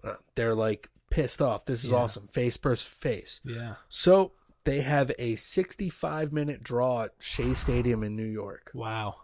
[0.03, 1.65] Uh, they're like pissed off.
[1.65, 1.97] This is Yeah.
[1.97, 2.27] awesome.
[2.27, 3.41] Face versus face.
[3.43, 3.75] Yeah.
[3.89, 8.69] So they have a 65 minute draw at Shea Stadium in New York.
[8.75, 9.15] Wow.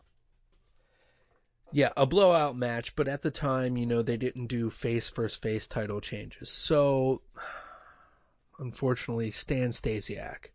[1.71, 5.41] Yeah, a blowout match, but at the time, you know, they didn't do face first
[5.41, 6.49] face title changes.
[6.49, 7.21] So,
[8.59, 10.51] unfortunately, Stan Stasiak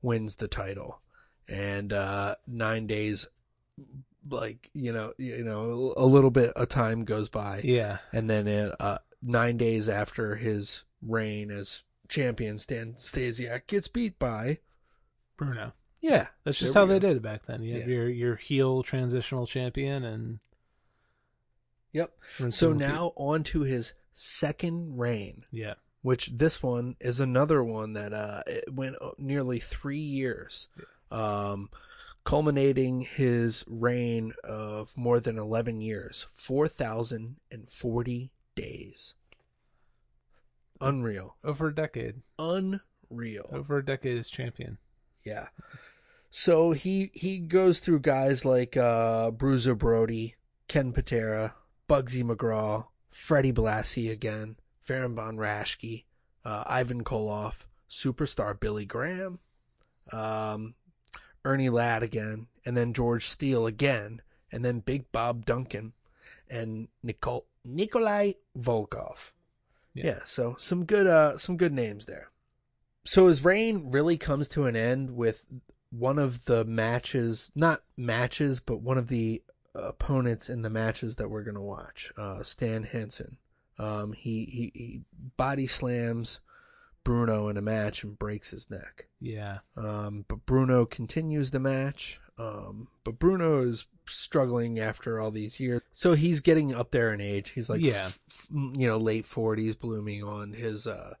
[0.00, 1.00] wins the title,
[1.48, 3.28] and uh, nine days,
[4.28, 7.60] like you know, you know, a little bit of time goes by.
[7.64, 7.98] Yeah.
[8.12, 14.18] and then it, uh, nine days after his reign as champion, Stan Stasiak gets beat
[14.18, 14.58] by
[15.36, 15.72] Bruno.
[16.00, 16.28] yeah.
[16.44, 17.08] That's just how we they go.
[17.08, 17.62] did it back then.
[17.62, 17.94] You have Yeah.
[17.96, 20.38] your your heel transitional champion and
[21.92, 22.12] Yep.
[22.40, 25.44] rinse So now on to his second reign.
[25.50, 25.74] Yeah.
[26.02, 30.68] Which this one is another one that uh it went nearly three years,
[31.12, 31.70] um,
[32.24, 39.14] culminating his reign of more than eleven years, four thousand and forty days.
[40.80, 41.36] Unreal.
[41.44, 42.22] Over a decade.
[42.36, 43.48] Unreal.
[43.52, 44.78] Over a decade as champion.
[45.24, 45.48] Yeah.
[46.30, 50.34] So he he goes through guys like uh, Bruiser Brody,
[50.66, 51.54] Ken Patera,
[51.92, 54.56] Bugsy McGraw, Freddie Blassie again,
[54.88, 56.04] Baron Von Raschke,
[56.42, 59.40] uh, Ivan Koloff, superstar Billy Graham,
[60.10, 60.74] um,
[61.44, 65.92] Ernie Ladd again, and then George Steele again, and then Big Bob Duncan,
[66.48, 66.88] and
[67.62, 69.32] Nikolai Volkov.
[69.92, 70.06] Yeah.
[70.06, 72.30] yeah, so some good uh some good names there.
[73.04, 75.44] So his reign really comes to an end with
[75.90, 79.42] one of the matches, not matches, but one of the
[79.74, 82.12] opponents in the matches that we're gonna watch.
[82.16, 83.38] Uh, Stan Hansen,
[83.78, 85.00] Um, he, he he
[85.36, 86.40] body slams
[87.04, 89.06] Bruno in a match and breaks his neck.
[89.20, 89.58] Yeah.
[89.76, 92.20] Um, but Bruno continues the match.
[92.38, 97.20] Um, but Bruno is struggling after all these years, so he's getting up there in
[97.20, 97.50] age.
[97.50, 98.06] He's like, Yeah.
[98.08, 101.14] f- you know, late forties, blooming on his uh,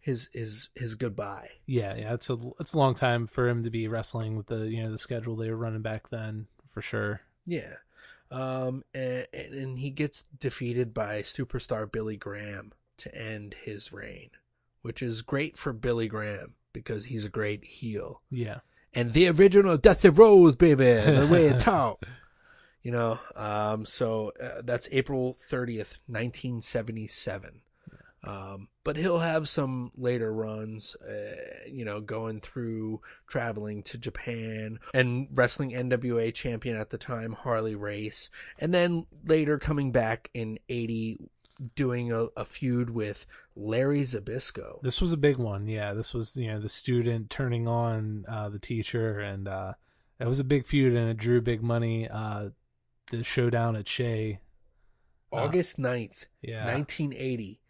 [0.00, 1.48] his his his goodbye.
[1.66, 4.68] Yeah, yeah, it's a it's a long time for him to be wrestling with the
[4.68, 7.22] you know the schedule they were running back then for sure.
[7.46, 7.74] Yeah.
[8.32, 14.30] Um, and, and he gets defeated by superstar Billy Graham to end his reign,
[14.80, 18.22] which is great for Billy Graham because he's a great heel.
[18.30, 18.60] Yeah.
[18.94, 22.04] And the original Dusty Rhodes, baby, the way it talk.
[22.82, 27.60] You know, um, so uh, that's April 30th, 1977.
[28.24, 34.78] Um, but he'll have some later runs, uh, you know, going through traveling to Japan
[34.94, 38.30] and wrestling NWA champion at the time, Harley Race.
[38.60, 41.18] And then later coming back in 80,
[41.74, 44.82] doing a, a feud with Larry Zbyszko.
[44.82, 45.66] This was a big one.
[45.66, 49.74] Yeah, this was you know the student turning on uh, the teacher, and uh,
[50.18, 52.08] that was a big feud, and it drew big money.
[52.08, 52.50] Uh,
[53.10, 54.40] the showdown at Shea,
[55.32, 56.64] uh, August 9th, yeah.
[56.66, 57.60] 1980.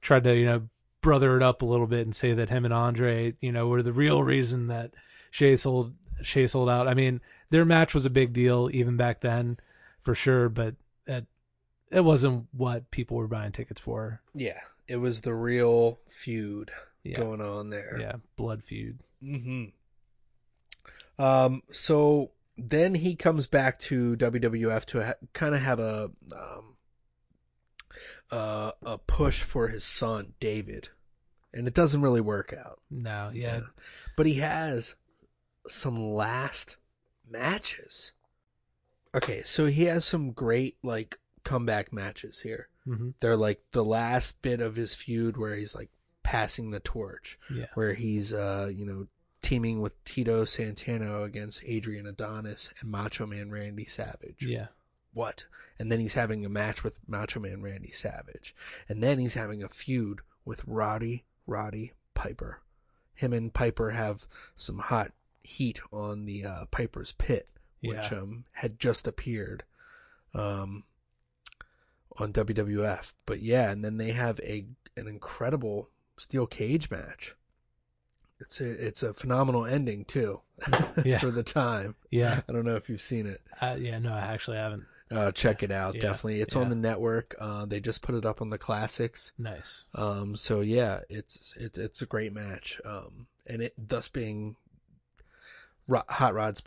[0.00, 0.68] tried to you know
[1.02, 3.80] brother it up a little bit and say that him and Andre, you know, were
[3.82, 4.92] the real reason that
[5.30, 6.88] Shea sold Shea sold out.
[6.88, 9.58] I mean, their match was a big deal even back then,
[10.00, 10.74] for sure, but
[11.06, 11.26] it
[11.90, 14.20] it wasn't what people were buying tickets for.
[14.34, 14.60] Yeah.
[14.86, 16.70] It was the real feud
[17.02, 17.18] Yeah.
[17.18, 17.98] going on there.
[18.00, 18.98] Yeah, blood feud.
[19.20, 19.66] hmm
[21.18, 26.76] Um, so then he comes back to WWF to ha- kind of have a um,
[28.30, 30.90] uh, a push for his son David,
[31.52, 32.80] and it doesn't really work out.
[32.90, 33.60] No, yeah,
[34.16, 34.94] but he has
[35.68, 36.76] some last
[37.28, 38.12] matches.
[39.14, 42.68] Okay, so he has some great like comeback matches here.
[42.86, 43.14] Mhm.
[43.20, 45.90] They're like the last bit of his feud where he's like
[46.22, 47.38] passing the torch.
[47.52, 47.66] Yeah.
[47.74, 49.08] Where he's uh, you know,
[49.42, 54.46] teaming with Tito Santana against Adrian Adonis and Macho Man Randy Savage.
[54.46, 54.68] Yeah.
[55.12, 55.46] What?
[55.78, 58.54] And then he's having a match with Macho Man Randy Savage.
[58.88, 62.60] And then he's having a feud with Roddy Roddy Piper.
[63.14, 67.48] Him and Piper have some hot heat on the uh, Piper's Pit,
[67.82, 68.18] which Yeah.
[68.18, 69.64] um had just appeared
[70.34, 70.84] um
[72.18, 73.14] on WWF.
[73.26, 77.34] But yeah, and then they have a an incredible steel cage match.
[78.40, 80.40] It's a it's a phenomenal ending too,
[81.04, 81.18] Yeah.
[81.18, 81.94] for the time.
[82.10, 82.40] Yeah.
[82.48, 83.40] I don't know if you've seen it.
[83.60, 84.84] Uh, yeah, no, I actually haven't.
[85.10, 85.96] Uh, check it out.
[85.96, 87.34] Yeah, Definitely, it's on the network.
[87.40, 89.32] Uh, they just put it up on the classics.
[89.36, 89.86] Nice.
[89.94, 92.80] Um, so yeah, it's it, it's a great match.
[92.84, 94.54] Um, and it thus being
[96.08, 96.62] Hot Rod's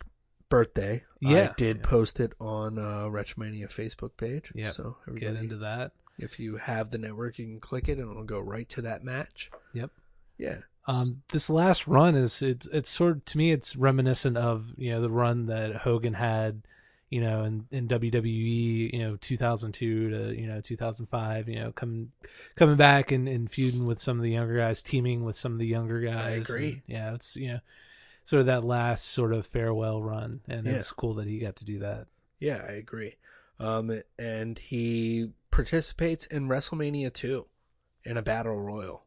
[0.49, 1.03] birthday.
[1.19, 1.49] Yeah.
[1.49, 4.51] I did post it on uh, Retromania Facebook page.
[4.53, 5.93] Yeah, so get into that.
[6.19, 9.03] If you have the network, you can click it and it'll go right to that
[9.03, 9.49] match.
[9.73, 9.89] Yep.
[10.37, 10.57] Yeah.
[10.85, 14.91] Um, this last run is it's it's sort of, to me it's reminiscent of you
[14.91, 16.63] know the run that Hogan had,
[17.09, 22.11] you know in, in WWE you know 2002 to you know 2005 you know coming
[22.55, 25.59] coming back and, and feuding with some of the younger guys, teaming with some of
[25.59, 26.25] the younger guys.
[26.25, 26.71] I agree.
[26.71, 27.59] And, yeah, it's you know
[28.23, 30.73] sort of that last sort of farewell run, and Yeah.
[30.73, 32.07] it's cool that he got to do that.
[32.39, 33.15] Yeah, I agree.
[33.59, 37.47] Um, and he participates in WrestleMania 2
[38.03, 39.05] in a battle royal.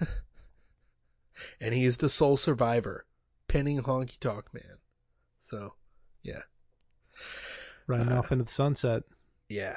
[1.60, 3.06] and he is the sole survivor,
[3.48, 4.78] pinning Honky Tonk Man.
[5.40, 5.74] So,
[6.22, 6.42] yeah.
[7.86, 9.02] Riding Uh, off into the sunset.
[9.48, 9.76] Yeah.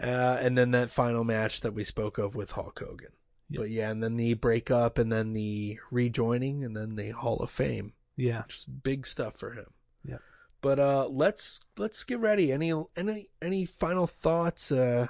[0.00, 3.12] Uh, and then that final match that we spoke of with Hulk Hogan.
[3.50, 7.50] But yeah, and then the breakup, and then the rejoining, and then the Hall of
[7.50, 7.94] Fame.
[8.18, 8.42] Yeah.
[8.48, 9.66] Just big stuff for him.
[10.04, 10.18] Yeah.
[10.60, 12.52] But uh, let's let's get ready.
[12.52, 14.72] Any any any final thoughts?
[14.72, 15.06] Uh,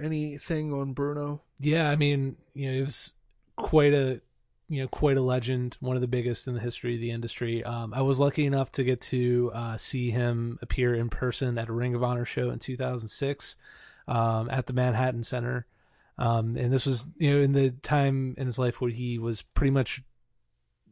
[0.00, 1.42] anything on Bruno?
[1.58, 3.14] Yeah, I mean, you know, it was
[3.56, 4.22] quite a
[4.68, 7.64] you know quite a legend, one of the biggest in the history of the industry.
[7.64, 11.68] Um, I was lucky enough to get to uh, see him appear in person at
[11.68, 13.56] a Ring of Honor show in 2006
[14.06, 15.66] um, at the Manhattan Center,
[16.16, 19.42] um, and this was you know in the time in his life where he was
[19.42, 20.04] pretty much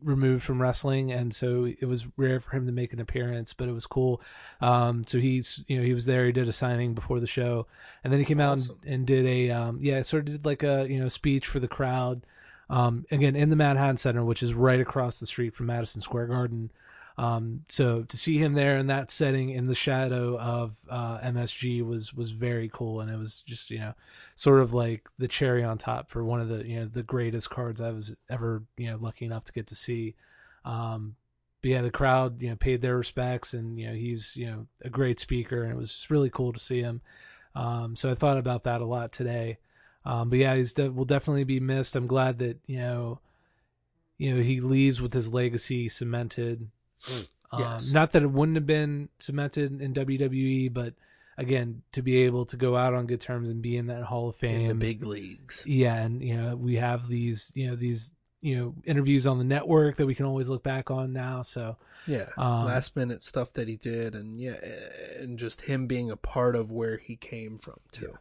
[0.03, 3.69] removed from wrestling and so it was rare for him to make an appearance but
[3.69, 4.21] it was cool
[4.61, 7.67] um so he's you know he was there he did a signing before the show
[8.05, 8.77] and then he came Awesome.
[8.77, 11.47] out and, and did a um yeah sort of did like a you know speech
[11.47, 12.23] for the crowd
[12.71, 16.27] um again in the manhattan center which is right across the street from madison square
[16.27, 16.71] garden
[17.19, 21.85] um so to see him there in that setting in the shadow of uh msg
[21.85, 23.93] was was very cool and it was just you know
[24.39, 27.51] sort of like the cherry on top for one of the you know the greatest
[27.51, 30.15] cards I was ever you know lucky enough to get to see.
[30.65, 31.17] Um,
[31.61, 34.69] but yeah, the crowd you know paid their respects, and you know he's you know
[34.83, 37.01] a great speaker, and it was just really cool to see him.
[37.57, 39.59] Um, so I thought about that a lot today.
[40.05, 41.97] Um, but yeah, he's de- will definitely be missed.
[41.97, 43.19] I'm glad that you know,
[44.19, 46.71] you know he leaves with his legacy cemented.
[47.51, 47.91] Um, Yes.
[47.91, 50.93] Not that it wouldn't have been cemented in WWE, but
[51.39, 54.29] again, to be able to go out on good terms and be in that Hall
[54.29, 55.63] of Fame, In the big leagues.
[55.65, 59.45] yeah, and you know we have these you know these you know interviews on the
[59.45, 61.41] network that we can always look back on now.
[61.43, 64.57] So Yeah, Um, last minute stuff that he did, and yeah,
[65.19, 68.19] and just him being a part of where he came from too.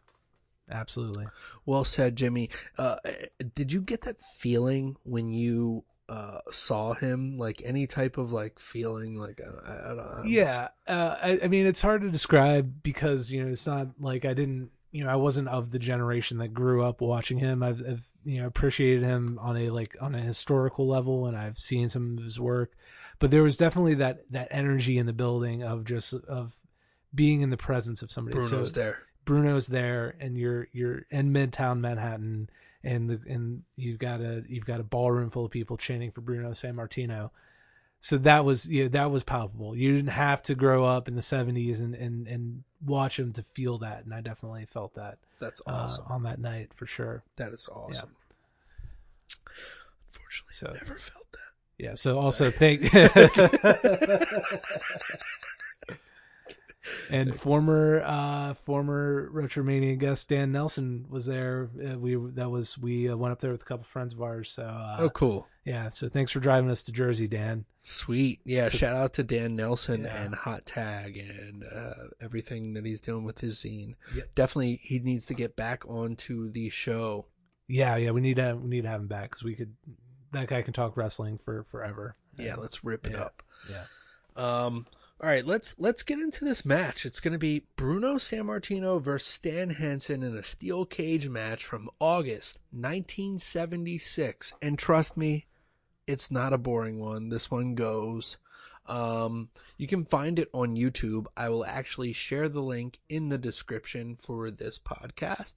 [0.70, 1.26] absolutely,
[1.66, 2.48] Well said, Jimmy.
[2.78, 2.96] Uh,
[3.54, 7.38] did you get that feeling when you uh, saw him?
[7.38, 9.16] Like any type of like feeling?
[9.16, 10.22] Like I, I don't know.
[10.24, 10.68] yeah.
[10.86, 14.34] Uh, I, I mean, it's hard to describe because you know it's not like I
[14.34, 17.62] didn't you know I wasn't of the generation that grew up watching him.
[17.62, 21.58] I've, I've you know appreciated him on a like on a historical level, and I've
[21.58, 22.72] seen some of his work.
[23.18, 26.54] But there was definitely that that energy in the building of just of
[27.14, 28.38] being in the presence of somebody.
[28.38, 29.02] Bruno's So- there.
[29.24, 32.48] Bruno's there, and you're you're in Midtown Manhattan,
[32.84, 36.20] and the and you've got a you've got a ballroom full of people chanting for
[36.20, 37.30] Bruno Sammartino.
[38.00, 39.76] So that was yeah that was palpable.
[39.76, 43.42] You didn't have to grow up in the '70s and and and watch him to
[43.42, 45.18] feel that, and I definitely felt that.
[45.40, 46.04] That's uh, awesome.
[46.08, 47.22] on that night for sure.
[47.36, 48.10] That is awesome.
[50.06, 51.38] Unfortunately, So- I never felt that.
[51.78, 51.94] Yeah.
[51.94, 52.82] So also thank
[57.10, 61.70] and former uh former Retromania guest Dan Nelson was there.
[61.84, 64.50] Uh, we that was we uh, went up there with a couple friends of ours.
[64.50, 65.46] So uh, Oh, cool.
[65.64, 65.90] Yeah.
[65.90, 67.64] So thanks for driving us to Jersey, Dan.
[67.78, 68.40] Sweet.
[68.44, 70.22] Yeah, shout out to Dan Nelson Yeah.
[70.22, 73.94] and Hot Tag and uh, everything that he's doing with his zine.
[74.14, 74.34] Yep.
[74.34, 77.26] Definitely, he needs to get back onto the show.
[77.66, 78.12] Yeah, yeah.
[78.12, 79.74] We need to we need to have him back because we could.
[80.32, 82.16] That guy can talk wrestling for forever.
[82.38, 83.20] Yeah, let's rip it Yeah.
[83.22, 83.42] up.
[83.70, 83.84] Yeah.
[84.36, 84.86] Um.
[85.20, 87.04] All right, let's let's get into this match.
[87.04, 91.90] It's going to be Bruno Sammartino versus Stan Hansen in a steel cage match from
[91.98, 94.54] August 1976.
[94.62, 95.46] And trust me,
[96.06, 97.30] it's not a boring one.
[97.30, 98.36] This one goes.
[98.86, 101.26] Um, you can find it on YouTube.
[101.36, 105.56] I will actually share the link in the description for this podcast,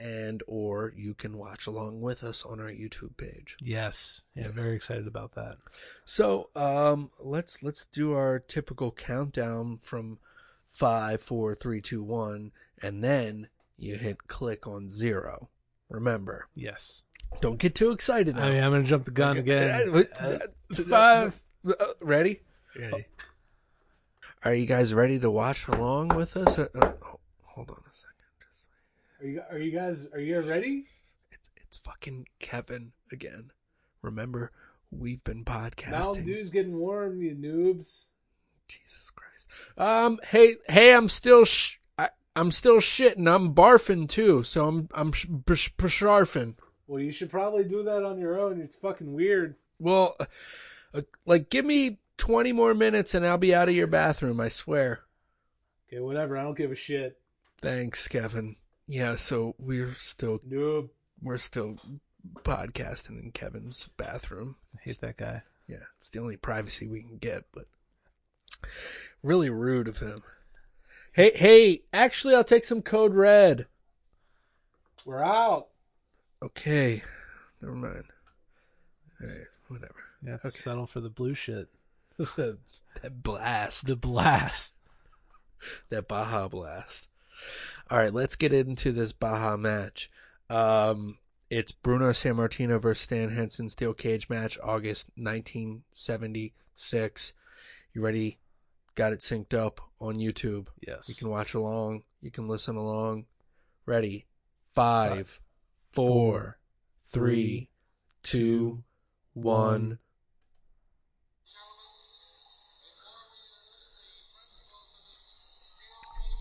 [0.00, 3.56] and or you can watch along with us on our YouTube page.
[3.60, 4.24] Yes.
[4.34, 4.48] Yeah.
[4.48, 5.56] Very excited about that.
[6.04, 10.18] So, um, let's let's do our typical countdown from
[10.66, 15.48] five, four, three, two, one, and then you hit click on zero.
[15.88, 17.04] Remember, Yes.
[17.40, 18.36] don't get too excited.
[18.38, 19.90] I mean, I'm gonna jump the gun again.
[19.94, 20.38] Uh, Uh,
[20.70, 21.40] uh, five.
[21.66, 22.40] uh, ready?
[22.78, 23.06] Ready.
[24.42, 26.58] Are you guys ready to watch along with us?
[26.58, 26.92] Uh, uh,
[27.42, 28.13] hold on a second.
[29.24, 30.84] Are you are you guys are you ready?
[31.30, 33.52] It's it's fucking Kevin again.
[34.02, 34.52] Remember,
[34.90, 35.92] we've been podcasting.
[35.92, 38.08] Mountain Dew's getting warm, you noobs.
[38.68, 39.48] Jesus Christ.
[39.78, 40.20] Um.
[40.28, 40.56] Hey.
[40.68, 40.94] Hey.
[40.94, 41.46] I'm still.
[41.46, 43.26] Sh- I, I'm still shitting.
[43.26, 44.42] I'm barfing too.
[44.42, 44.88] So I'm.
[44.94, 46.56] I'm sh- sh- sharfing.
[46.86, 48.60] Well, you should probably do that on your own.
[48.60, 49.54] It's fucking weird.
[49.78, 50.16] Well,
[50.92, 54.38] uh, like, give me 20 more minutes and I'll be out of your bathroom.
[54.38, 55.00] I swear.
[55.88, 56.36] Okay, whatever.
[56.36, 57.18] I don't give a shit.
[57.62, 58.56] Thanks, Kevin.
[58.86, 59.16] Yeah.
[59.16, 60.38] So we're still.
[60.40, 60.90] Noob.
[61.22, 61.76] We're still
[62.42, 64.56] podcasting in Kevin's bathroom.
[64.76, 65.42] I hate that guy.
[65.66, 67.64] Yeah, it's the only privacy we can get, but
[69.22, 70.22] really rude of him.
[71.12, 73.66] Hey, hey, actually, I'll take some code red.
[75.06, 75.68] We're out.
[76.42, 77.02] Okay,
[77.62, 78.04] never mind.
[79.22, 79.94] All right, whatever.
[80.22, 81.68] Yeah, settle for the blue shit.
[82.18, 82.58] that
[83.22, 84.76] blast, The blast.
[85.88, 87.08] that Baja blast.
[87.90, 90.10] All right, let's get into this Baja match.
[90.48, 91.18] Um,
[91.50, 97.32] It's Bruno Sammartino versus Stan Hansen steel cage match, August 1976.
[97.92, 98.38] You ready?
[98.94, 100.68] Got it synced up on YouTube.
[100.86, 101.08] Yes.
[101.08, 102.04] You can watch along.
[102.20, 103.26] You can listen along.
[103.86, 104.26] Ready?
[104.74, 105.40] Five,
[105.92, 106.58] four,
[107.04, 107.68] three,
[108.22, 108.82] two,
[109.34, 109.98] one.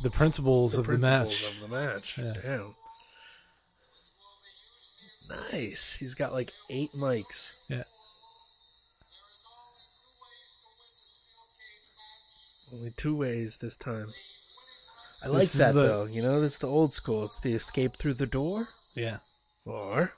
[0.04, 1.54] The principles The of principles the match.
[1.54, 2.18] of the match.
[2.18, 2.34] Yeah.
[2.43, 2.76] Damn.
[5.51, 5.93] Nice.
[5.93, 7.51] He's got like eight mics.
[7.70, 7.84] Yeah.
[12.74, 14.08] Only two ways this time.
[15.24, 16.06] I like that the- though.
[16.06, 17.26] You know, that's the old school.
[17.26, 19.20] It's the escape through the door Yeah.
[19.66, 20.14] or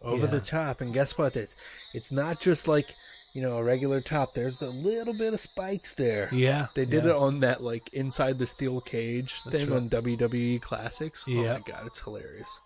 [0.00, 0.30] over Yeah.
[0.30, 0.80] the top.
[0.80, 1.34] And guess what?
[1.34, 1.56] It's
[1.92, 2.94] it's not just like
[3.36, 4.32] you know a regular top.
[4.32, 6.30] There's a little bit of spikes there.
[6.32, 7.10] Yeah, they did yeah.
[7.10, 9.76] it on that like inside the steel cage That's thing right.
[9.76, 11.26] on WWE Classics.
[11.28, 11.52] Oh Yeah.
[11.52, 12.60] my god, it's hilarious.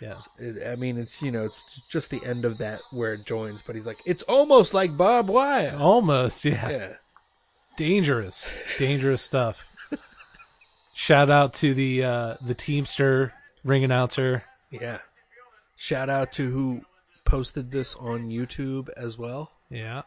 [0.00, 0.16] Yeah.
[0.38, 3.62] It, I mean, it's you know, it's just the end of that where it joins.
[3.62, 5.80] But he's like, it's almost like Bob Wyatt.
[5.80, 6.70] Almost, yeah.
[6.70, 6.92] Yeah.
[7.76, 8.58] Dangerous.
[8.78, 9.66] Dangerous stuff.
[10.94, 13.32] Shout out to the uh the Teamster
[13.64, 14.44] ring announcer.
[14.70, 14.98] Yeah.
[15.76, 16.82] Shout out to who
[17.24, 19.51] posted this on YouTube as well.
[19.72, 20.02] Yeah.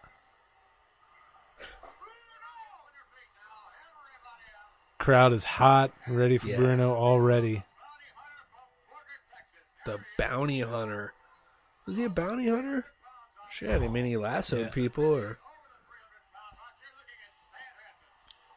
[5.00, 6.58] Crowd is hot, ready for Yeah.
[6.58, 7.64] Bruno already.
[9.86, 11.14] The bounty hunter.
[11.88, 12.86] Was he a bounty hunter?
[13.52, 14.72] Shit, I mean, he lassoed Yeah.
[14.72, 15.40] people or.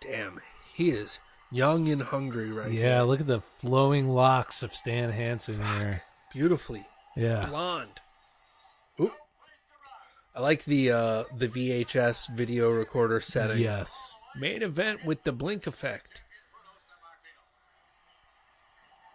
[0.00, 0.40] Damn,
[0.74, 3.04] he is young and hungry right Yeah, now.
[3.04, 6.02] look at the flowing locks of Stan Hansen here.
[6.32, 6.86] Beautifully.
[7.16, 7.46] Yeah.
[7.46, 8.00] Blonde.
[10.38, 10.40] Oop.
[10.40, 13.58] I like the uh the VHS video recorder setting.
[13.58, 14.16] Yes.
[14.38, 16.22] Main event with the blink effect.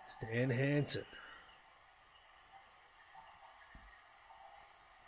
[0.07, 1.03] Stan Hansen.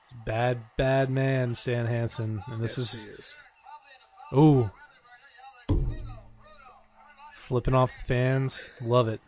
[0.01, 2.43] It's bad, bad man, Stan Hansen.
[2.47, 3.35] And this Yes, is he is.
[4.33, 4.71] Ooh.
[7.33, 8.71] Flipping off the fans.
[8.81, 9.19] Love it.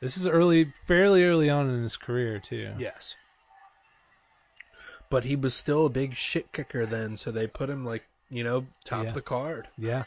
[0.00, 2.72] This is early, fairly early on in his career, too.
[2.78, 3.16] Yes.
[5.12, 8.42] But he was still a big shit kicker then, so they put him like, you
[8.42, 9.08] know, top Yeah.
[9.10, 9.68] of the card.
[9.76, 10.04] Yeah.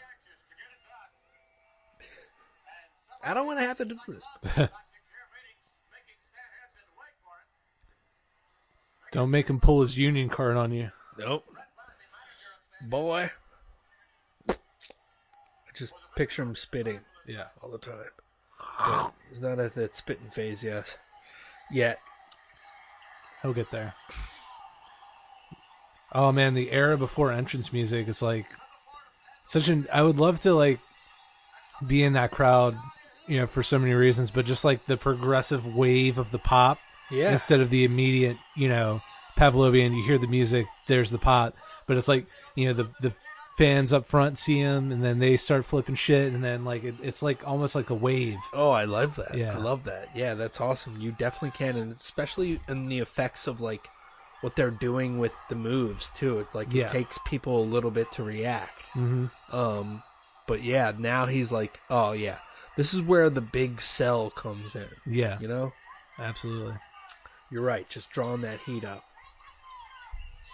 [3.24, 4.26] I don't want to have to do this.
[9.12, 10.92] Don't make him pull his union card on you.
[11.20, 11.46] Nope.
[12.82, 13.30] Boy.
[14.50, 14.56] I
[15.76, 17.46] just picture him spitting Yeah.
[17.62, 18.10] all the time.
[18.80, 20.98] But he's not at that spitting phase yet.
[21.72, 22.00] Yet.
[23.44, 23.94] He'll get there.
[26.18, 28.46] Oh man, the era before entrance music, it's like
[29.44, 30.80] such an I would love to like
[31.86, 32.78] be in that crowd,
[33.28, 36.80] you know, for so many reasons, but just like the progressive wave of the pop
[37.12, 37.32] Yeah.
[37.34, 39.02] instead of the immediate, you know,
[39.38, 41.54] Pavlovian, you hear the music, there's the pot,
[41.86, 43.14] but it's like, you know, the the
[43.58, 46.96] fans up front see him and then they start flipping shit and then like it,
[47.02, 48.40] it's like almost like a wave.
[48.54, 49.36] Oh, I love that.
[49.38, 49.54] Yeah.
[49.54, 50.08] I love that.
[50.16, 51.00] Yeah, that's awesome.
[51.00, 53.90] You definitely can, and especially in the effects of like
[54.42, 56.40] what they're doing with the moves too.
[56.40, 56.86] It's like Yeah.
[56.86, 58.84] it takes people a little bit to react.
[58.94, 59.32] Mhm.
[59.52, 60.04] Um,
[60.48, 62.38] but yeah, now he's like, oh yeah,
[62.78, 64.90] this is where the big sell comes in.
[65.06, 65.40] Yeah.
[65.40, 65.74] You know,
[66.20, 66.78] Absolutely.
[67.50, 67.90] you're right.
[67.90, 69.04] Just drawing that heat up.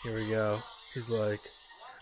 [0.04, 0.60] Here we go.
[0.94, 1.40] He's like,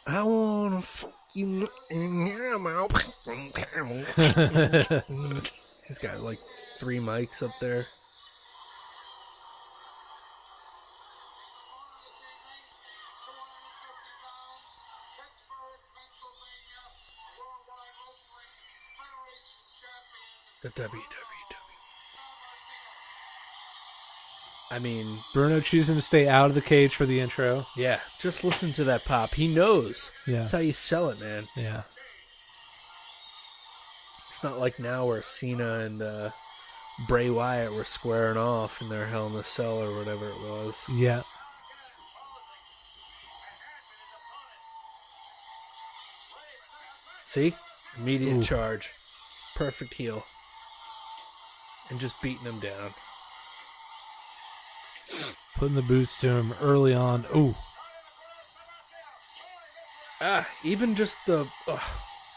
[0.08, 2.92] I wanna fuck you in your mouth.
[5.88, 6.38] He's got like
[6.78, 7.88] three mics up there.
[20.76, 21.00] The WWW.
[24.72, 27.66] I mean, Bruno choosing to stay out of the cage for the intro.
[27.76, 29.34] yeah, just listen to that pop.
[29.34, 30.12] He knows.
[30.28, 30.42] Yeah.
[30.42, 31.46] That's how you sell it, man.
[31.56, 31.84] Yeah.
[34.28, 36.30] It's not like now where Cena and uh,
[37.08, 40.76] Bray Wyatt were squaring off in their Hell in the Cell or whatever it was.
[40.94, 41.24] Yeah.
[47.26, 47.54] See?
[47.98, 48.44] Immediate Ooh.
[48.44, 48.94] charge.
[49.56, 50.24] Perfect heel.
[51.90, 52.94] And just beating them down.
[55.56, 57.26] Putting the boots to him early on.
[57.36, 57.56] Ooh.
[60.22, 61.80] Ah, even just the ugh,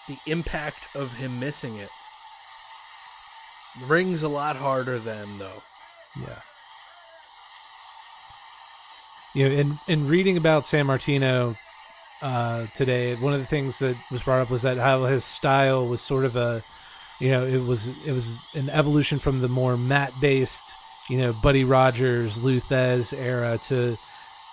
[0.08, 1.90] the impact of him missing it
[3.86, 5.62] rings a lot harder then though.
[6.20, 6.40] Yeah.
[9.34, 11.56] You know, in in reading about Sammartino
[12.20, 15.86] uh, today, one of the things that was brought up was that how his style
[15.86, 16.62] was sort of a,
[17.22, 20.74] you know, it was it was an evolution from the more mat based,
[21.08, 23.96] you know Buddy Rogers, Lou Thesz era to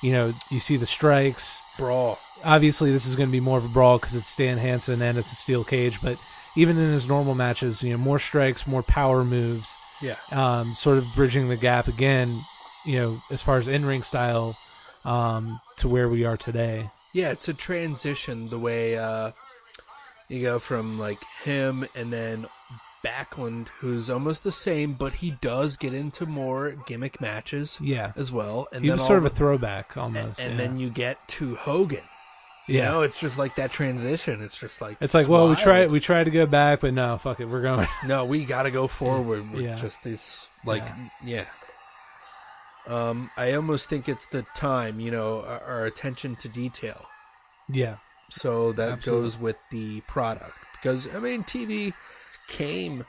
[0.04, 2.20] you know you see the strikes brawl.
[2.44, 5.18] Obviously, this is going to be more of a brawl because it's Stan Hansen and
[5.18, 6.20] it's a steel cage, but
[6.56, 9.78] even in his normal matches, you know, more strikes, more power moves.
[10.00, 10.16] Yeah.
[10.32, 12.40] Um, sort of bridging the gap again,
[12.86, 14.56] you know, as far as in ring style,
[15.04, 16.90] um, to where we are today.
[17.14, 19.32] Yeah, it's a transition the way uh,
[20.30, 22.46] you go from like him and then
[23.04, 27.78] Backlund, who's almost the same, but he does get into more gimmick matches.
[27.82, 28.12] Yeah.
[28.16, 28.68] as well.
[28.74, 30.40] And he then was sort of a throwback almost.
[30.40, 30.58] and yeah.
[30.58, 32.04] then you get to Hogan.
[32.68, 32.90] You Yeah.
[32.92, 34.42] know, it's just like that transition.
[34.44, 35.58] It's just like it's like, well, we wild.
[35.60, 37.88] tried, we tried to go back, but no, fuck it, we're going.
[38.06, 39.76] No, we got to go forward with Yeah.
[39.76, 40.84] just these, like,
[41.24, 41.46] yeah.
[42.88, 47.06] Um, I almost think it's the time, you know, our, our attention to detail.
[47.70, 47.98] Yeah.
[48.30, 49.24] So that Absolutely.
[49.26, 51.94] goes with the product because I mean, TV
[52.48, 53.06] came,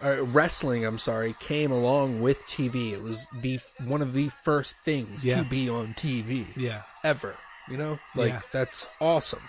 [0.00, 2.92] or wrestling, I'm sorry, came along with TV.
[2.92, 5.36] It was the one of the first things Yeah.
[5.38, 6.46] to be on TV.
[6.56, 6.82] Yeah.
[7.04, 7.36] ever.
[7.68, 8.40] You know, like Yeah.
[8.52, 9.48] that's awesome.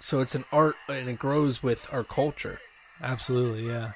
[0.00, 2.58] So it's an art, and it grows with our culture.
[3.02, 3.92] Absolutely, yeah.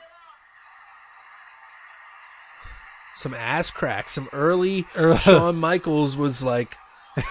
[3.15, 6.77] some ass crack, some early Early- Shawn Michaels was like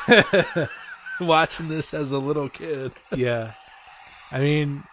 [1.27, 2.91] watching this as a little kid.
[3.15, 3.51] yeah.
[4.31, 4.83] I mean,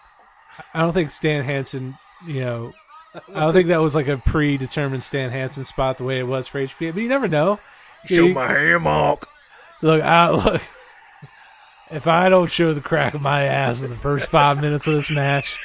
[0.72, 2.72] I don't think Stan Hansen, you know,
[3.34, 6.46] I don't think that was like a predetermined Stan Hansen spot the way it was
[6.46, 7.58] for HBK, but you never know.
[8.06, 9.28] Show You- my hammock.
[9.82, 10.62] Look, I, look.
[11.90, 14.94] If I don't show the crack of my ass in the first five minutes of
[14.94, 15.56] this match,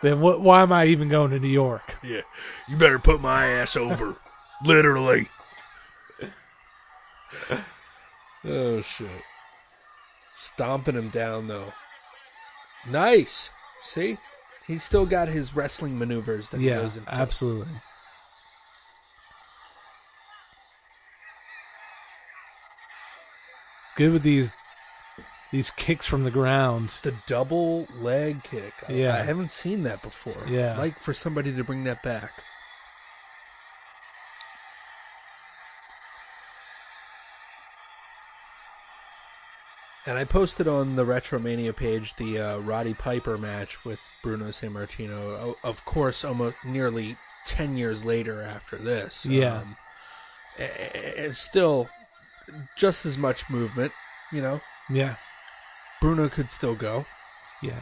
[0.00, 0.40] then what?
[0.40, 1.94] Why am I even going to New York?
[2.02, 2.22] Yeah,
[2.66, 4.16] you better put my ass over,
[4.64, 5.28] literally.
[8.44, 9.08] oh shit!
[10.34, 11.72] Stomping him down though.
[12.88, 13.50] Nice.
[13.82, 14.18] See,
[14.66, 17.10] he's still got his wrestling maneuvers that he goes into.
[17.12, 17.74] Yeah, absolutely.
[23.82, 24.54] It's good with these
[25.50, 26.98] these kicks from the ground.
[27.02, 28.72] The double leg kick.
[28.88, 29.14] I- Yeah.
[29.14, 30.46] I haven't seen that before.
[30.48, 30.72] Yeah.
[30.72, 32.32] I'd like for somebody to bring that back.
[40.04, 45.54] And I posted on the Retromania page the uh, Roddy Piper match with Bruno Sammartino.
[45.62, 49.24] Of course, almost nearly ten years later after this.
[49.24, 49.58] Yeah.
[49.58, 49.76] Um,
[50.56, 51.88] it's still
[52.76, 53.92] just as much movement,
[54.32, 54.60] you know.
[54.90, 55.16] Yeah.
[56.00, 57.06] Bruno could still go.
[57.62, 57.80] Yeah.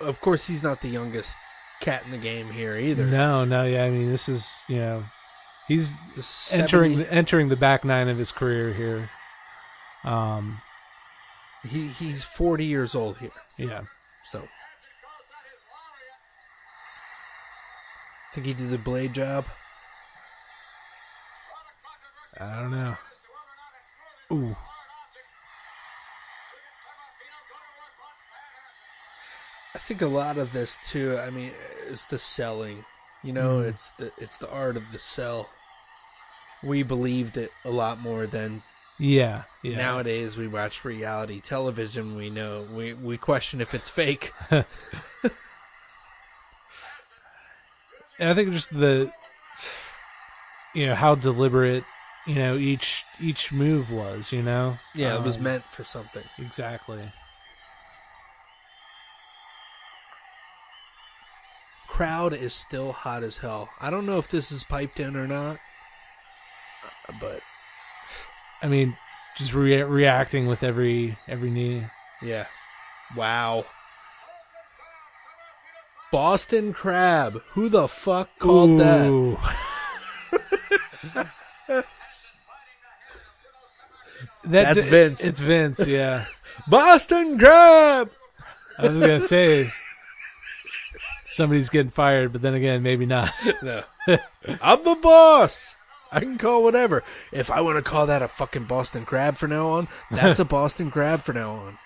[0.00, 1.36] Of course, he's not the youngest
[1.80, 3.06] cat in the game here either.
[3.06, 3.84] No, no, yeah.
[3.84, 5.04] I mean, this is you know,
[5.68, 9.08] he's This entering the, entering the back nine of his career here.
[10.02, 10.60] Um,
[11.62, 13.30] He he's forty years old here.
[13.58, 13.82] yeah.
[14.24, 14.48] So I
[18.34, 19.46] think he did the blade job.
[22.38, 22.96] I don't know.
[24.32, 24.56] Ooh.
[29.74, 31.18] I think a lot of this too.
[31.18, 31.52] I mean,
[31.88, 32.84] is the selling.
[33.22, 33.68] You know, Mm.
[33.68, 35.48] it's the it's the art of the sell.
[36.62, 38.62] We believed it a lot more than
[39.00, 39.44] Yeah.
[39.62, 39.78] Yeah.
[39.78, 40.36] nowadays.
[40.36, 42.14] We watch reality television.
[42.16, 44.32] We know we we question if it's fake.
[44.50, 44.64] I
[48.34, 49.10] think just the
[50.74, 51.84] you know how deliberate
[52.26, 54.32] you know each each move was.
[54.32, 54.78] You know.
[54.94, 56.24] yeah, it was Um, meant for something.
[56.38, 57.10] exactly.
[61.88, 63.68] crowd is still hot as hell.
[63.80, 65.58] I don't know if this is piped in or not,
[67.08, 67.40] uh, but
[68.62, 68.96] I mean,
[69.36, 71.86] just rea- reacting with every every knee.
[72.22, 72.46] yeah.
[73.16, 73.64] Wow.
[76.12, 77.40] Boston Crab.
[77.52, 79.38] Who the fuck called Ooh.
[81.14, 81.30] that?
[84.44, 85.24] That- That's Vince.
[85.24, 85.86] It's Vince.
[85.86, 86.24] Yeah.
[86.68, 88.10] Boston Crab.
[88.78, 89.68] I was gonna say
[91.26, 93.32] somebody's getting fired, but then again, maybe not.
[93.62, 93.82] No.
[94.62, 95.76] I'm the boss.
[96.12, 97.02] I can call whatever.
[97.32, 100.44] If I want to call that a fucking Boston Crab for now on, that's a
[100.46, 101.78] Boston Crab for now on.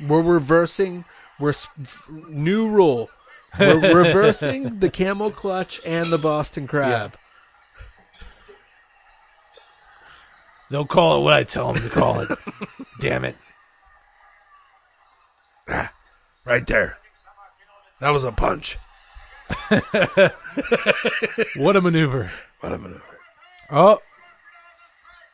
[0.00, 1.04] We're reversing.
[1.38, 1.54] We're
[2.28, 3.10] new rule.
[3.58, 7.16] We're reversing the camel clutch and the Boston Crab.
[10.70, 12.28] They'll call it what I tell them to call it.
[13.00, 13.36] Damn it.
[15.66, 15.92] Ah,
[16.44, 16.98] right there.
[18.00, 18.78] That was a punch.
[21.56, 22.30] What a maneuver.
[22.60, 23.02] What a maneuver.
[23.70, 24.00] Oh,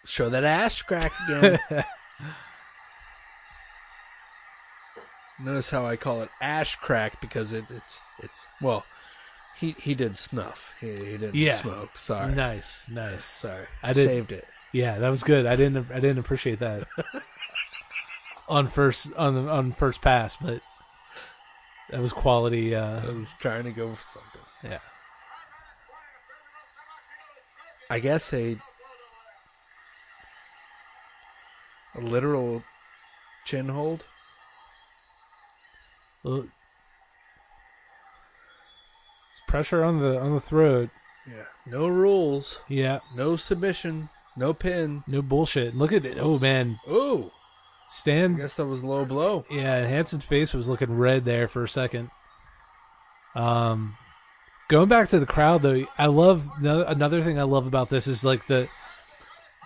[0.04, 1.58] Show that ass crack again.
[5.40, 8.84] Notice how I call it ash crack because it, it's it's well,
[9.56, 10.74] He he did snuff.
[10.80, 11.56] He, he didn't Yeah.
[11.56, 11.96] smoke.
[11.98, 12.32] Sorry.
[12.34, 13.24] Nice, nice.
[13.24, 13.66] Sorry.
[13.82, 14.46] I I saved it.
[14.72, 15.46] Yeah, that was good.
[15.46, 16.86] I didn't I didn't appreciate that
[18.48, 20.60] on first on on first pass, but
[21.94, 22.74] that was quality.
[22.74, 24.40] Uh, I was trying to go for something.
[24.64, 24.78] yeah,
[27.88, 28.56] I guess a
[31.94, 32.64] a literal
[33.44, 34.04] chin hold.
[36.24, 36.46] Well,
[39.28, 40.90] it's pressure on the on the throat.
[41.28, 41.44] Yeah.
[41.66, 42.60] No rules.
[42.68, 44.10] Yeah, No submission.
[44.36, 45.04] No pin.
[45.06, 45.76] no bullshit.
[45.76, 46.18] Look at it.
[46.20, 47.30] Oh man, Oh,
[47.86, 48.36] I Stan.
[48.36, 49.44] guess that was low blow.
[49.50, 52.10] Yeah, and Hansen's face was looking red there for a second.
[53.34, 53.96] Um,
[54.68, 58.24] going back to the crowd though, I love another thing I love about this is
[58.24, 58.68] like the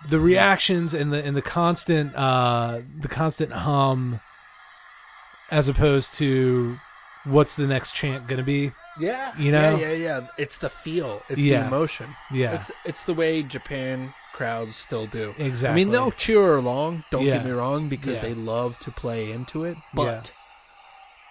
[0.09, 4.21] the reactions and the and the constant uh the constant hum
[5.51, 6.77] as opposed to
[7.25, 8.71] what's the next chant gonna be.
[8.99, 9.33] Yeah.
[9.37, 9.75] You know?
[9.77, 10.27] Yeah, yeah, yeah.
[10.37, 11.21] It's the feel.
[11.29, 11.61] It's Yeah.
[11.61, 12.15] the emotion.
[12.31, 12.53] Yeah.
[12.53, 15.35] It's it's the way Japan crowds still do.
[15.37, 15.81] Exactly.
[15.81, 17.03] I mean, they'll cheer along.
[17.11, 17.33] Don't Yeah.
[17.39, 18.21] get me wrong, because Yeah.
[18.21, 20.31] they love to play into it, but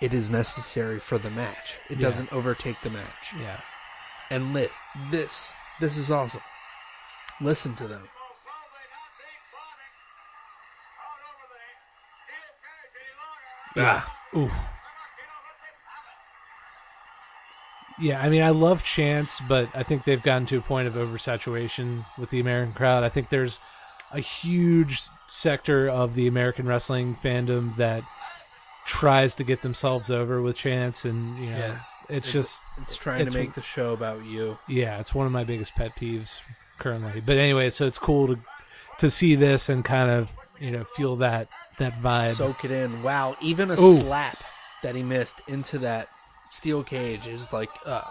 [0.02, 1.76] it is necessary for the match.
[1.88, 2.02] It Yeah.
[2.02, 3.32] doesn't overtake the match.
[3.40, 3.60] Yeah.
[4.30, 4.68] And li-
[5.10, 6.42] this, this is awesome.
[7.40, 8.06] Listen to them.
[13.74, 14.02] Yeah.
[14.36, 14.50] Ooh.
[18.00, 20.94] Yeah, I mean, I love chants, but I think they've gotten to a point of
[20.94, 23.02] oversaturation with the American crowd.
[23.04, 23.60] I think there's
[24.12, 28.04] a huge sector of the American wrestling fandom that
[28.86, 31.78] tries to get themselves over with chants, and you know, Yeah.
[32.08, 34.58] it's It- just It's trying it's- to make the show about you.
[34.66, 36.40] yeah, it's one of my biggest pet peeves
[36.78, 37.20] currently.
[37.20, 38.38] But anyway, so it's cool to
[38.98, 42.32] to see this and kind of you know feel that that vibe.
[42.32, 43.02] Soak it in.
[43.02, 43.96] Wow, even a Ooh.
[43.98, 44.42] slap
[44.82, 46.08] that he missed into that
[46.58, 48.02] steel cage is like, uh,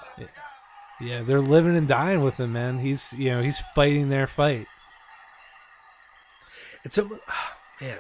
[1.02, 2.80] Yeah, they're living and dying with him, man.
[2.80, 4.68] He's you know he's fighting their fight.
[6.86, 7.04] it's a
[7.82, 8.00] man.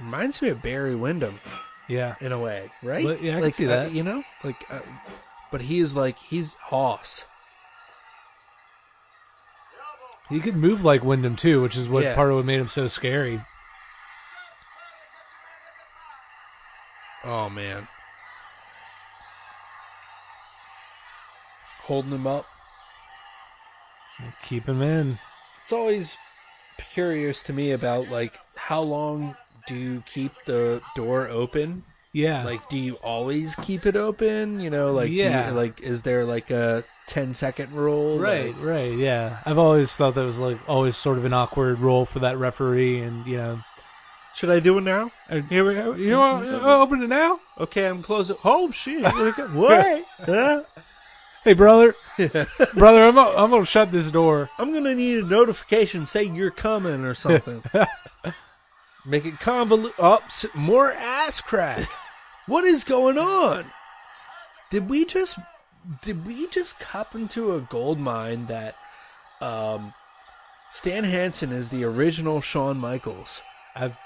[0.00, 1.38] Reminds me of Barry Windham
[1.88, 3.04] Yeah, in a way, right?
[3.04, 3.92] But, yeah, I can like, see uh, that.
[3.92, 4.80] you know, like, uh,
[5.52, 7.24] but he is like he's Hoss.
[10.28, 12.14] he could move like Windham too, which is what Yeah.
[12.16, 13.40] part of what made him so scary.
[17.24, 17.88] Oh man,
[21.86, 22.46] holding him up.
[24.42, 25.18] Keep him in.
[25.62, 26.16] It's always
[26.92, 31.84] curious to me about like how long do you keep the door open?
[32.12, 34.58] Yeah, Like, do you always keep it open?
[34.58, 35.50] You know, like, do you- Yeah.
[35.50, 38.18] like, is there like a 10 second rule?
[38.18, 39.40] right, Like, right, yeah.
[39.44, 43.02] I've always thought that was like always sort of an awkward role for that referee,
[43.02, 43.60] and you know,
[44.34, 45.10] should I do it now?
[45.28, 45.92] Uh, here we go.
[45.94, 47.38] You want to open it now?
[47.58, 48.36] Okay, I'm closing.
[48.44, 49.02] Oh shit!
[49.52, 50.04] What?
[50.24, 50.62] Huh?
[51.46, 51.94] Hey, brother,
[52.74, 54.50] brother, I'm i I'm gonna shut this door.
[54.58, 56.04] I'm gonna need a notification.
[56.04, 57.62] Say you're coming or something.
[59.06, 59.92] Make it convolute.
[59.96, 60.18] Oh,
[60.56, 61.88] more ass crack.
[62.48, 63.66] What is going on?
[64.72, 65.38] Did we just
[66.02, 68.74] did we just cup into a gold mine that
[69.40, 69.94] um
[70.72, 73.40] Stan Hansen is the original Shawn Michaels?
[73.76, 73.96] I've,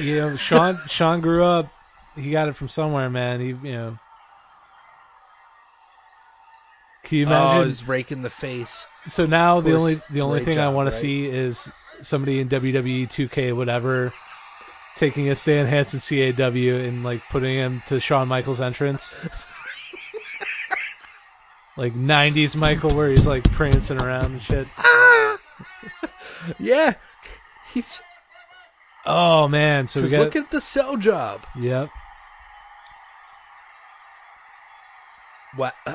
[0.00, 1.70] you know, Sean Sean grew up.
[2.14, 3.40] He got it from somewhere, man.
[3.40, 3.98] He, you know.
[7.06, 7.60] Can you imagine?
[7.60, 8.86] Oh, he's raking the face.
[9.06, 10.92] so now the only the only thing I want right?
[10.92, 11.70] to see is
[12.02, 14.12] somebody in WWE 2K whatever
[14.96, 19.18] taking a Stan Hansen CAW and like putting him to Shawn Michaels entrance.
[21.76, 24.66] like 90s Michael where he's like prancing around and shit.
[26.58, 26.94] Yeah,
[27.72, 28.00] he's.
[29.04, 31.46] Oh man, so we got look at the cell job.
[31.58, 31.90] Yep.
[35.56, 35.74] What?
[35.86, 35.94] Uh,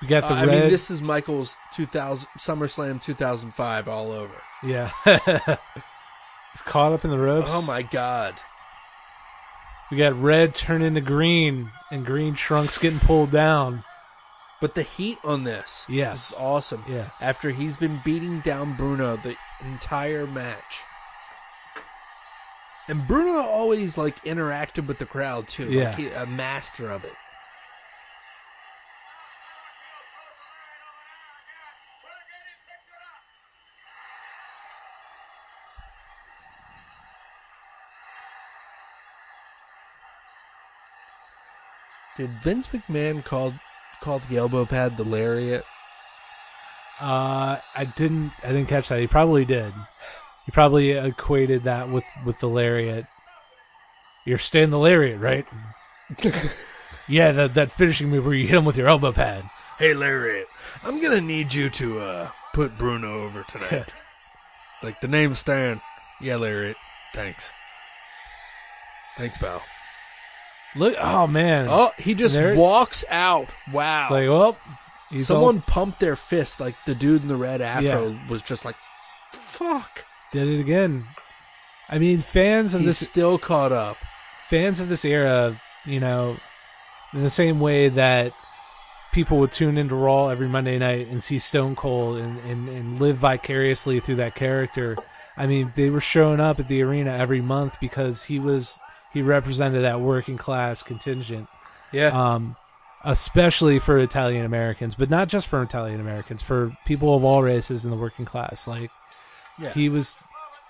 [0.00, 4.34] We got the I red mean, this is Michael's 2000 SummerSlam 2005 all over.
[4.62, 4.90] Yeah.
[5.04, 7.50] He's caught up in the ropes.
[7.52, 8.34] Oh my god!
[9.90, 13.84] We got red turn into green and green trunks getting pulled down.
[14.60, 16.32] But the heat on this, Yes.
[16.32, 16.84] is awesome.
[16.88, 17.10] Yeah.
[17.20, 20.80] After he's been beating down Bruno the entire match,
[22.88, 25.66] and Bruno always like interacted with the crowd too.
[25.70, 25.84] Yeah.
[25.90, 27.14] like he, a master of it.
[42.18, 43.54] Did Vince McMahon call
[44.00, 45.64] call the elbow pad the lariat?
[47.00, 48.32] Uh, I didn't.
[48.42, 48.98] I didn't catch that.
[48.98, 49.72] He probably did.
[50.44, 53.06] He probably equated that with with the lariat.
[54.24, 55.46] You're staying the lariat, right?
[57.08, 59.48] yeah, that that finishing move where you hit him with your elbow pad.
[59.78, 60.48] Hey, lariat,
[60.82, 63.94] I'm gonna need you to uh, put Bruno over tonight.
[64.74, 65.80] it's like the name Stan.
[66.20, 66.76] Yeah, lariat.
[67.14, 67.52] Thanks.
[69.16, 69.62] Thanks, pal.
[70.76, 71.66] Look, oh man.
[71.68, 73.48] Oh, he just There- walks out.
[73.72, 74.02] Wow.
[74.02, 74.56] It's like, well,
[75.10, 76.60] he's Someone all- pumped their fist.
[76.60, 78.76] Like the dude in the red afro was just like,
[79.32, 81.06] "Fuck." did it again.
[81.88, 83.96] I mean, fans of He's this still caught up.
[84.48, 86.36] fans of this era, you know,
[87.14, 88.34] in the same way that
[89.10, 93.00] people would tune into Raw every Monday night and see Stone Cold and, and, and
[93.00, 94.98] live vicariously through that character.
[95.38, 98.78] I mean, they were showing up at the arena every month because he was
[99.18, 101.48] he represented that working class contingent.
[101.92, 102.08] Yeah.
[102.08, 102.54] Um,
[103.04, 107.84] especially for Italian Americans, but not just for Italian Americans, for people of all races
[107.84, 108.68] in the working class.
[108.68, 108.90] Like
[109.58, 109.72] Yeah.
[109.72, 110.18] he was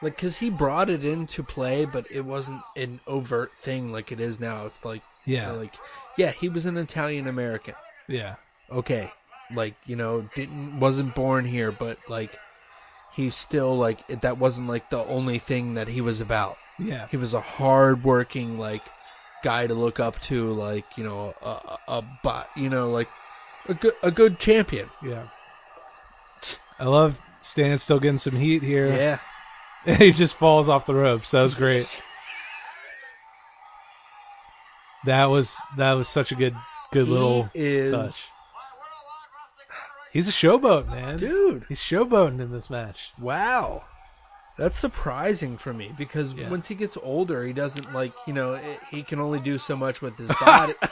[0.01, 4.21] Like, cause he brought it into play, but it wasn't an overt thing like it
[4.21, 4.65] is now.
[4.65, 5.51] It's like, Yeah.
[5.51, 5.75] like,
[6.17, 7.75] yeah, he was an Italian American.
[8.07, 8.37] Yeah.
[8.71, 9.13] Okay.
[9.53, 12.39] Like, you know, didn't, wasn't born here, but like,
[13.13, 16.57] he still, like, it, that wasn't like the only thing that he was about.
[16.79, 17.07] Yeah.
[17.11, 18.83] He was a hard-working, like,
[19.43, 23.09] guy to look up to, like, you know, a, a, a bot, you know, like,
[23.69, 24.89] a good, a good champion.
[25.03, 25.29] Yeah.
[26.79, 28.87] I love Stan still getting some heat here.
[28.87, 29.97] Yeah.
[29.97, 31.31] he just falls off the ropes.
[31.33, 31.89] That was great.
[35.07, 36.55] that was that was such a good
[36.93, 38.31] good He little is- touch.
[40.13, 41.19] He's a showboat, man.
[41.19, 41.67] Dude.
[41.69, 43.13] He's showboating in this match.
[43.21, 43.85] Wow.
[44.59, 46.51] That's surprising for me because Yeah.
[46.51, 49.77] once he gets older, he doesn't like, you know, it, he can only do so
[49.77, 50.75] much with his body.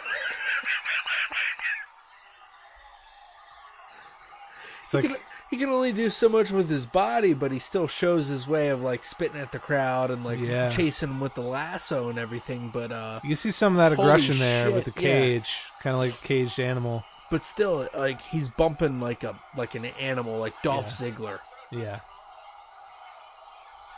[4.83, 5.17] It's he, like can,
[5.51, 8.69] he can only do so much with his body, but he still shows his way
[8.69, 10.71] of like spitting at the crowd and like Yeah.
[10.71, 12.71] chasing them with the lasso and everything.
[12.73, 15.11] But uh, you see some of that aggression there with the shit, yeah.
[15.11, 17.03] cage, kind of like a caged animal.
[17.33, 21.41] but still, like he's bumping like a like an animal, like Dolph Ziggler.
[21.73, 21.99] Yeah.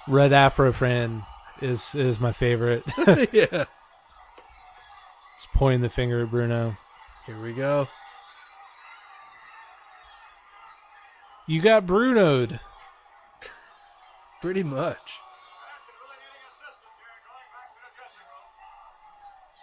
[0.09, 1.23] Red Afro Friend
[1.61, 2.83] is is my favorite.
[3.33, 3.65] yeah.
[5.37, 6.77] Just pointing the finger at Bruno.
[7.27, 7.89] Here we go.
[11.47, 12.59] You got Brunoed.
[14.41, 15.21] Pretty much.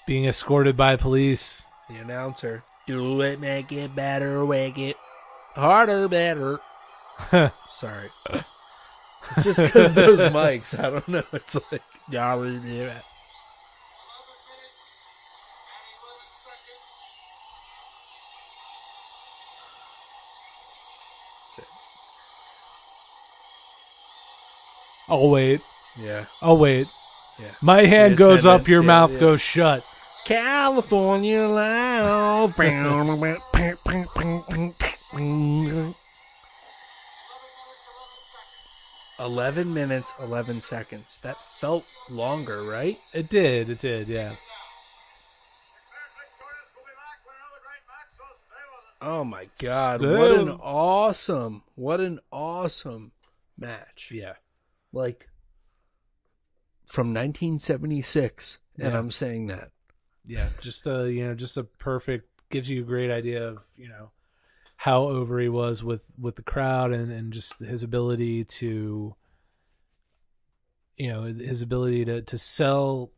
[0.06, 1.66] Being escorted by police.
[1.90, 2.64] The announcer.
[2.86, 4.98] Do it, make it better, make it
[5.56, 6.60] harder, better.
[7.70, 8.10] Sorry.
[9.32, 10.78] It's just because those mics.
[10.78, 11.24] I don't know.
[11.34, 13.04] It's like, yeah, we do it.
[25.08, 25.62] I'll wait.
[26.00, 26.26] Yeah.
[26.42, 26.88] I'll wait.
[27.40, 27.52] Yeah.
[27.62, 29.20] My hand Yeah, goes 10 up, your yeah, mouth yeah.
[29.20, 29.86] goes shut.
[30.26, 32.54] California Loud.
[39.26, 41.20] 11 minutes, 11 seconds.
[41.24, 42.98] That felt longer, right?
[43.14, 43.70] It did.
[43.70, 44.08] It did.
[44.08, 44.36] Yeah.
[49.02, 50.00] Oh my god.
[50.00, 53.12] Still- What an awesome, what an awesome
[53.58, 54.10] match.
[54.14, 54.36] Yeah.
[54.92, 55.30] Like
[56.88, 59.00] from 1976 and Yeah.
[59.00, 59.72] I'm saying that.
[60.26, 60.50] Yeah.
[60.62, 64.12] Just a you know just a perfect gives you a great idea of you know
[64.78, 69.16] how over he was with with the crowd and and just his ability to
[70.98, 73.12] you know his ability to to sell.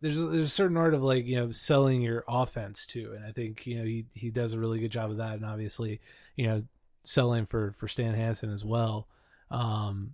[0.00, 3.12] There's a, there's a certain art of like you know selling your offense too.
[3.16, 5.34] And i think you know he he does a really good job of that.
[5.34, 6.00] And obviously
[6.36, 6.62] you know
[7.02, 9.08] selling for for stan hansen as well.
[9.50, 10.12] Um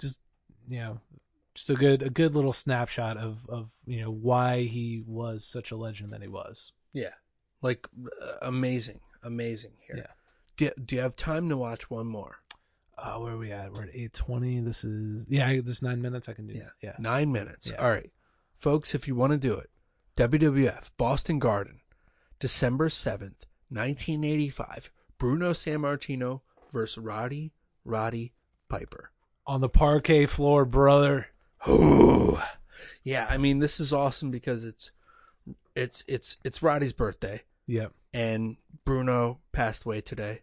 [0.00, 0.20] just
[0.68, 1.00] you know
[1.54, 5.70] just a good a good little snapshot of of you know why he was such
[5.70, 6.72] a legend that he was.
[6.92, 7.14] Yeah.
[7.62, 9.96] Like uh, amazing, amazing here.
[9.98, 10.12] Yeah.
[10.56, 12.40] Do you, do you have time to watch one more?
[13.00, 16.28] uh where are we at we're at 820 this is yeah this is nine minutes
[16.28, 16.70] i can do Yeah.
[16.82, 17.70] yeah Nine minutes.
[17.70, 17.76] Yeah.
[17.80, 18.10] All right.
[18.56, 19.70] Folks, if you want to do it,
[20.16, 21.78] WWF, Boston Garden,
[22.40, 26.40] December 7th, 1985, Bruno Sammartino
[26.72, 27.52] versus Roddy,
[27.84, 28.32] Roddy
[28.68, 29.10] Piper.
[29.46, 31.28] on the parquet floor brother
[31.68, 32.38] Ooh.
[33.04, 34.90] Yeah, I mean this is awesome because it's
[35.76, 40.40] it's it's it's Roddy's birthday yep and Bruno passed away today.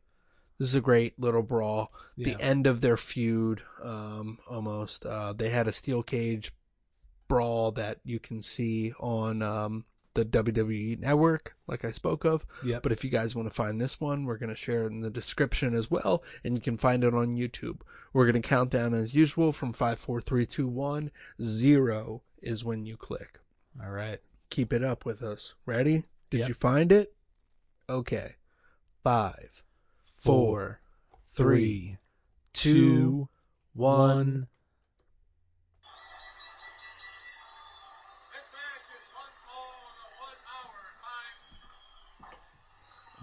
[0.57, 1.91] This is a great little brawl.
[2.16, 2.34] Yeah.
[2.36, 5.05] The end of their feud, um, almost.
[5.05, 6.53] Uh, they had a steel cage
[7.28, 12.45] brawl that you can see on um, the WWE network, like I spoke of.
[12.63, 12.84] Yep.
[12.84, 15.01] But if you guys want to find this one, we're going to share it in
[15.01, 17.82] the description as well, and you can find it on YouTube.
[18.13, 21.11] We're going to count down as usual from five, four, three, two, one.
[21.41, 23.39] Zero is when you click.
[23.84, 24.20] all right
[24.51, 25.55] Keep it up with us.
[25.66, 26.03] Ready?
[26.30, 26.47] Did Yep.
[26.47, 27.14] you find it?
[27.89, 28.36] Okay.
[29.03, 29.61] Five,
[30.01, 30.79] four,
[31.27, 31.97] three,
[32.53, 33.29] two,
[33.73, 34.47] one.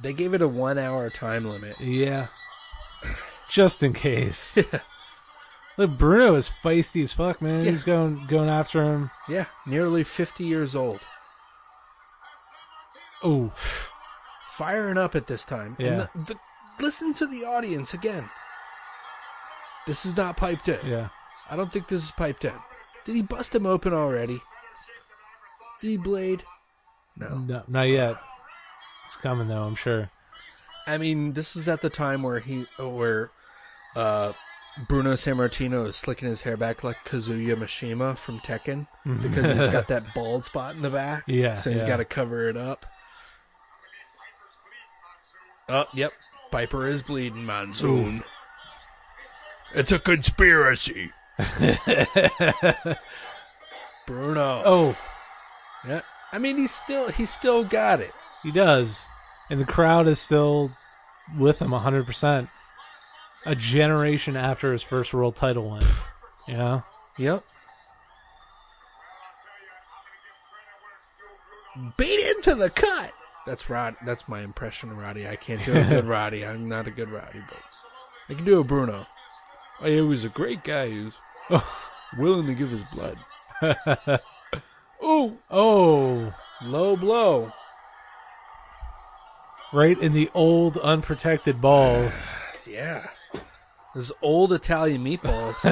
[0.03, 1.81] They gave it a one hour time limit.
[1.81, 2.27] Yeah.
[3.49, 4.59] Just in case.
[5.79, 7.65] Look, Bruno is feisty as fuck, man.
[7.65, 9.11] He's going going after him.
[9.29, 11.01] Yeah, nearly 50 years old.
[13.23, 13.53] Oh,
[14.57, 15.77] Firing up at this time.
[15.79, 16.07] And Yeah.
[16.15, 16.41] the, the,
[16.81, 18.29] listen to the audience again.
[19.87, 20.79] This is not piped in.
[20.87, 21.09] yeah.
[21.51, 22.55] I don't think this is piped in.
[23.05, 24.39] Did he bust him open already?
[25.81, 26.45] Did he blade?
[27.17, 27.39] No.
[27.39, 28.17] No, not yet.
[29.07, 30.11] It's coming though, I'm sure.
[30.87, 33.31] I mean, this is at the time where he, where,
[33.97, 34.33] uh,
[34.89, 39.89] Bruno Sammartino is slicking his hair back like Kazuya Mishima from Tekken because he's got
[39.89, 41.25] that bald spot in the back.
[41.27, 41.89] Yeah, So he's yeah.
[41.89, 42.87] got to cover it up.
[45.69, 46.13] Oh, yep.
[46.51, 48.23] Piper is bleeding, Monsoon.
[49.75, 51.11] It's a conspiracy.
[54.07, 54.63] Bruno.
[54.65, 54.97] Oh,
[55.87, 56.01] Yeah.
[56.33, 58.13] I mean, he's still he's still got it.
[58.43, 59.07] he does.
[59.51, 60.73] And the crowd is still
[61.39, 62.49] with him 100%.
[63.45, 65.83] A generation after his first world title win.
[66.49, 66.83] You know?
[67.19, 67.45] Yep.
[71.97, 73.13] Beat into the cut.
[73.47, 73.97] That's Rod.
[74.05, 75.27] That's my impression of Roddy.
[75.27, 76.47] I can't do a good Roddy.
[76.47, 77.59] I'm not a good Roddy, but
[78.29, 79.07] I can do a Bruno.
[79.81, 80.89] Oh, he was a great guy.
[81.51, 81.63] Was
[82.19, 83.19] willing to give his blood.
[85.03, 86.33] oh, Oh,
[86.65, 87.53] low blow.
[89.73, 92.37] right in the old unprotected balls.
[92.71, 93.05] Yeah.
[93.95, 95.63] Those old Italian meatballs.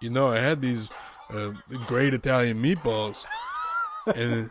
[0.00, 0.88] you know, I had these
[1.30, 1.52] uh,
[1.86, 3.24] great Italian meatballs.
[4.14, 4.50] And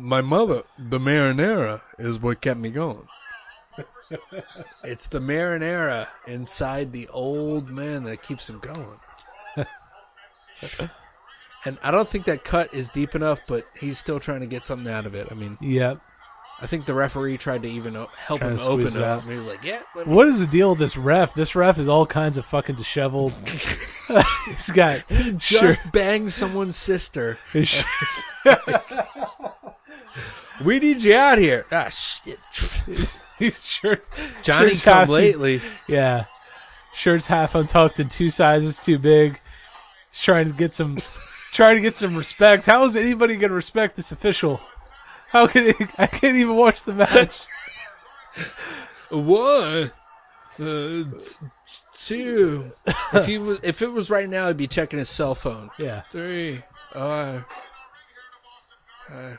[0.00, 3.06] my mother, the marinara, is what kept me going.
[4.84, 8.98] It's the marinara inside the old man that keeps him going.
[11.64, 14.64] and I don't think that cut is deep enough, but he's still trying to get
[14.64, 15.28] something out of it.
[15.30, 16.00] I mean, Yep.
[16.58, 19.02] I think the referee tried to even o- help Trying him to open squeeze it
[19.02, 19.18] up.
[19.18, 19.22] out.
[19.24, 21.34] And he was like, "Yeah, let me What is the deal with this ref?
[21.34, 23.32] This ref is all kinds of fucking disheveled.
[24.46, 27.38] He's got He just banged someone's sister.
[27.52, 27.84] his sh-
[30.64, 31.66] We need you out here.
[31.70, 32.38] Ah, shit.
[33.38, 34.04] his shirt.
[34.42, 35.60] Johnny shirt's come half too- lately.
[35.86, 36.24] Yeah,
[36.94, 39.38] shirt's half untucked and two sizes too big.
[40.10, 40.96] He's trying to get some,
[41.52, 42.64] trying to get some respect.
[42.64, 44.58] How is anybody gonna respect this official?
[45.36, 47.44] How can I can't even watch the match?
[49.10, 49.92] One,
[50.58, 51.46] uh, t-
[51.92, 52.72] two.
[53.12, 55.68] If he was, if it was right now, he'd be checking his cell phone.
[55.78, 56.00] Yeah.
[56.10, 56.62] Three.
[56.94, 57.40] Uh,
[59.12, 59.32] uh,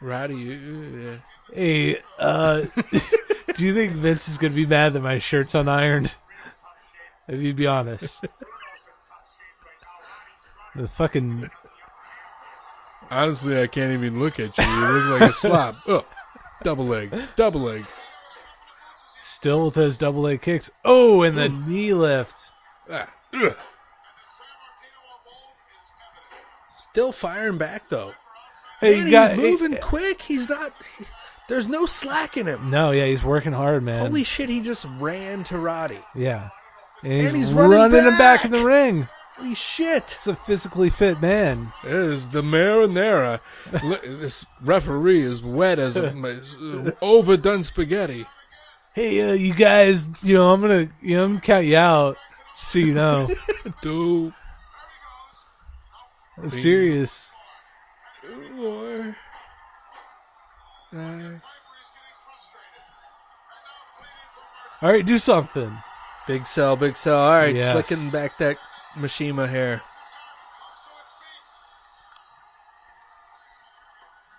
[0.00, 0.54] Roddy.
[0.56, 1.16] uh,
[1.52, 2.60] Hey, uh,
[3.56, 6.14] do you think Vince is gonna be mad that my shirt's unironed?
[7.26, 8.24] If you'd be honest.
[10.76, 11.50] The fucking
[13.10, 14.64] Honestly, I can't even look at you.
[14.64, 15.76] You look like a slob.
[15.88, 16.04] Oh,
[16.62, 17.12] double leg.
[17.36, 17.84] Double leg.
[19.18, 20.70] still with those double leg kicks.
[20.84, 22.52] Oh, and the knee lift.
[22.90, 23.08] Ah.
[26.76, 28.12] Still firing back though.
[28.80, 30.22] Hey, Man, got he's moving quick.
[30.22, 30.72] He's not.
[31.48, 32.70] There's no slack in him.
[32.70, 34.06] No, yeah, he's working hard, man.
[34.06, 34.48] Holy shit!
[34.48, 35.98] He just ran to Roddy.
[36.14, 36.50] yeah,
[37.02, 38.44] and he's, And he's running running, him back back.
[38.44, 39.08] in the ring.
[39.40, 40.10] Holy shit!
[40.18, 41.72] He's a physically fit man.
[41.82, 43.40] There's the marinara.
[44.02, 48.26] This referee is wet as a, uh, overdone spaghetti.
[48.92, 52.18] Hey, uh, you guys, you know, I'm gonna, you know, I'm gonna count you out,
[52.56, 53.28] so you know.
[53.82, 54.34] Dude,
[56.36, 57.34] I'm serious.
[58.56, 59.16] four,
[60.92, 61.42] five.
[64.82, 65.72] All right, do something.
[66.26, 67.18] Big sell, big sell.
[67.18, 67.70] All right, Yes.
[67.70, 68.56] slicking back that
[68.96, 69.82] Mishima hair.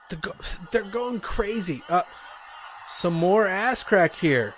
[0.10, 0.36] They're, go-
[0.72, 1.84] they're going crazy.
[1.88, 2.04] Uh,
[2.88, 4.56] some more ass crack here.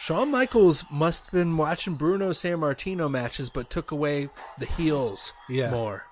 [0.00, 5.70] Shawn Michaels must have been watching Bruno Sammartino matches, but took away the heels Yeah.
[5.70, 6.04] more.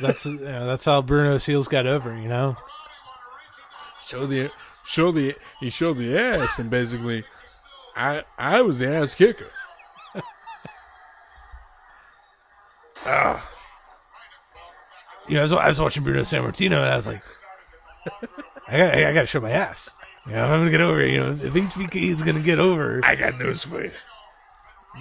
[0.00, 2.16] That's you know, that's how Bruno's heels got over.
[2.16, 2.56] You know.
[4.00, 4.50] Show the
[4.86, 7.24] show the he showed the ass and basically,
[7.96, 9.50] I I was the ass kicker.
[15.28, 17.22] You know, I was, I was watching Bruno Sammartino, and I was like,
[18.68, 19.94] I got, I got to show my ass.
[20.26, 23.00] You know, if I'm gonna get over, you know, if HBK is gonna get over,
[23.04, 23.90] I got news for you.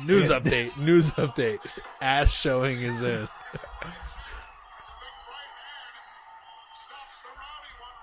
[0.06, 0.78] News update.
[0.78, 1.60] News update.
[2.02, 3.28] Ass showing is in.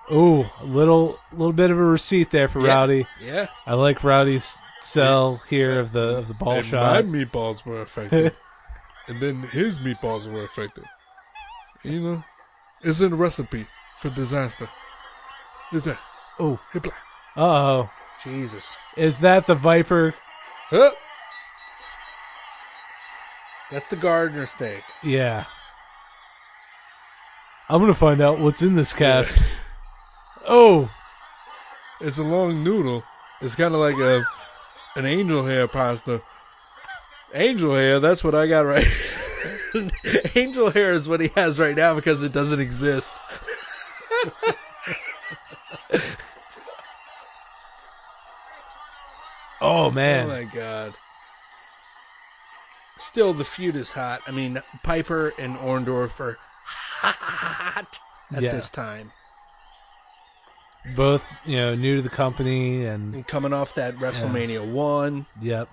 [0.09, 3.07] Oh, a little little bit of a receipt there for Yeah, Rowdy.
[3.21, 3.47] yeah.
[3.67, 7.05] I like Rowdy's sell here of the of the ball and shot.
[7.07, 8.37] My meatballs were effective,
[9.09, 10.85] and then his meatballs were affected.
[11.83, 12.25] You know,
[12.83, 13.67] it's in a recipe
[13.99, 14.69] for disaster.
[15.73, 15.99] Is that?
[16.39, 16.93] Oh, Hipla.
[17.37, 17.91] oh,
[18.23, 18.77] Jesus.
[18.97, 20.15] is that the Viper?
[20.71, 20.91] Huh?
[23.71, 24.83] That's the gardener steak.
[25.03, 25.45] Yeah.
[27.69, 29.45] I'm gonna find out what's in this cast.
[30.47, 30.89] oh,
[32.01, 33.03] It's a long noodle.
[33.41, 34.23] It's kind of like a
[34.95, 36.23] an angel hair pasta.
[37.35, 38.87] Angel hair, that's what I got right.
[40.35, 43.15] Angel hair is what he has right now because it doesn't exist.
[49.61, 50.27] oh man.
[50.27, 50.95] Oh my god.
[52.99, 54.23] Still, the feud is hot.
[54.27, 56.39] I mean, Piper and Orndorff are
[57.01, 57.99] hot
[58.35, 58.53] at Yeah.
[58.53, 59.13] this time.
[60.95, 65.27] Both, you know, new to the company and And coming off that WrestleMania 1.
[65.43, 65.69] yep.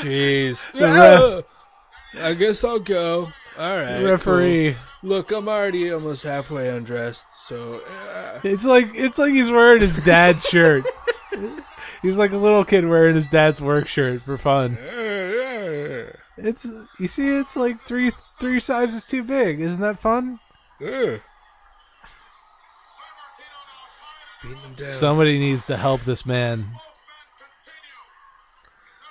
[0.00, 0.64] Jeez.
[0.74, 1.40] Yeah.
[2.22, 3.32] I guess I'll go.
[3.58, 4.00] All right.
[4.02, 4.76] Referee.
[5.02, 5.10] cool.
[5.10, 7.80] Look, I'm already almost halfway undressed, so
[8.14, 10.88] uh, It's like it's like he's wearing his dad's shirt.
[12.02, 14.78] he's like a little kid wearing his dad's work shirt for fun.
[16.36, 16.70] It's
[17.00, 19.60] you see, it's like three three sizes too big.
[19.60, 20.38] Isn't that fun?
[20.80, 21.18] Yeah.
[24.42, 24.86] beating them down.
[24.86, 26.64] Somebody needs to help this man.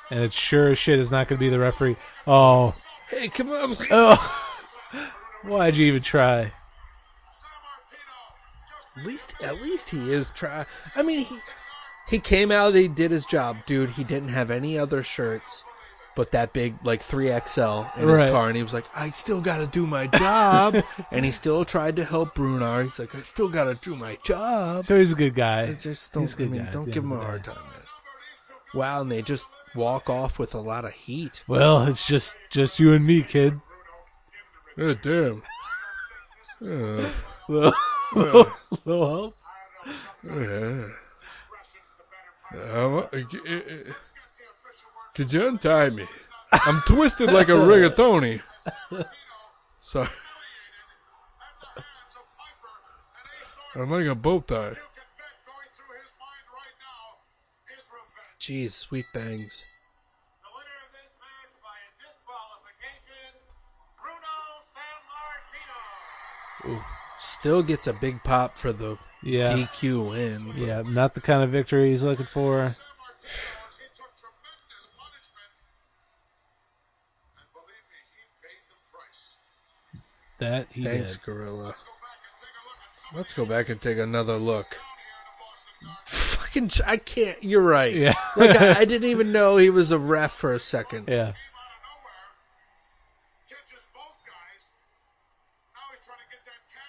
[0.10, 1.96] And it sure as shit is not going to be the referee.
[2.28, 2.76] Oh,
[3.10, 3.76] hey, come on.
[3.92, 4.40] oh!
[5.46, 6.52] Why'd you even try?
[8.98, 10.66] At least, at least he is try.
[10.96, 11.38] I mean, he
[12.10, 12.76] he came out.
[12.76, 13.92] He did his job, dude.
[13.92, 15.64] He didn't have any other shirts,
[16.16, 19.42] but that big like three XL in his car, and he was like, "I still
[19.42, 20.76] got to do my job,"
[21.12, 22.84] and he still tried to help Brunar.
[22.84, 25.64] He's like, "I still got to do my job." So he's a good guy.
[25.64, 26.22] I just don't.
[26.24, 27.83] He's a I good mean, guy don't give him a hard time, man.
[28.74, 31.44] Wow, and they just walk off with a lot of heat.
[31.48, 33.60] Well, it's just just you and me, kid.
[34.78, 35.44] Oh, damn.
[36.62, 37.10] Uh,
[37.50, 37.74] Little,
[38.16, 38.48] little,
[38.86, 39.36] little help.
[40.24, 40.88] yeah.
[42.58, 43.08] Uh,
[45.14, 46.08] could you untie me?
[46.52, 48.42] I'm twisted like a rigatoni.
[49.80, 50.08] Sorry.
[53.76, 54.76] I'm like a bow tie.
[58.44, 59.72] Jeez, sweet bangs.
[66.66, 66.82] Ooh,
[67.20, 69.54] still gets a big pop for the Yeah.
[69.54, 70.48] DQ win.
[70.48, 72.74] but- Yeah, not the kind of victory he's looking for.
[80.40, 81.24] That he Thanks, did.
[81.24, 81.76] Gorilla.
[83.14, 84.78] Let's go back and take another look.
[86.54, 87.44] Fucking, I can't.
[87.44, 87.96] You're right.
[87.96, 88.14] Yeah.
[88.38, 91.06] like I, I didn't even know he was a ref for a second.
[91.08, 91.34] Yeah.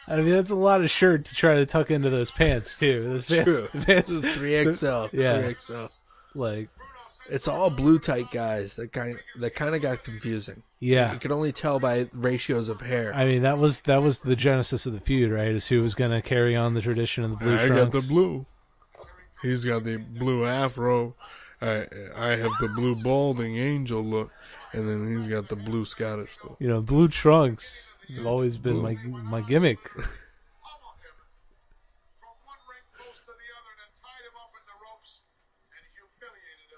[0.06, 3.04] I mean, that's a lot of shirt to try to tuck into those pants too.
[3.04, 3.80] Those pants, True.
[3.82, 5.06] pants- Three XL.
[5.12, 5.40] Yeah.
[5.42, 5.84] Three XL.
[6.34, 6.68] Like,
[7.30, 8.76] It's all blue tight guys.
[8.76, 10.62] That kind that kind of got confusing.
[10.78, 11.10] Yeah.
[11.14, 13.14] you could only tell by ratios of hair.
[13.14, 15.48] I mean, that was that was the genesis of the feud, right?
[15.52, 17.92] Is who was going to carry on the tradition of the blue I trunks.
[17.94, 18.44] got the blue.
[19.44, 21.14] He's got the blue afro.
[21.60, 21.86] I
[22.16, 24.32] I have the blue balding angel look,
[24.72, 26.56] and then he's got the blue Scottish look.
[26.58, 29.78] You know, blue trunks have always been my my gimmick.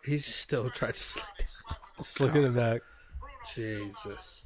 [0.05, 1.27] He's still trying to slide.
[1.97, 2.81] Just look at it back.
[3.55, 4.46] Jesus.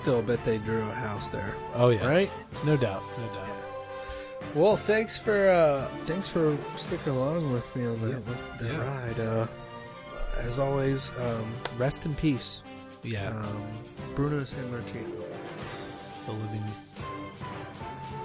[0.00, 1.54] Still bet they drew a house there.
[1.74, 2.30] Oh yeah, Right?
[2.64, 3.48] No doubt, no doubt.
[4.54, 8.26] Well, thanks for uh thanks for sticking along with me on that,
[8.60, 8.78] that Yeah.
[8.78, 9.20] ride.
[9.20, 9.46] Uh,
[10.38, 12.62] as always, um, rest in peace.
[13.02, 13.62] Yeah, Um,
[14.14, 15.22] Bruno Sammartino.
[16.26, 16.64] the living.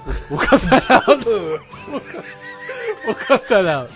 [0.30, 1.26] We'll cut that out.
[3.06, 3.90] we'll cut that out.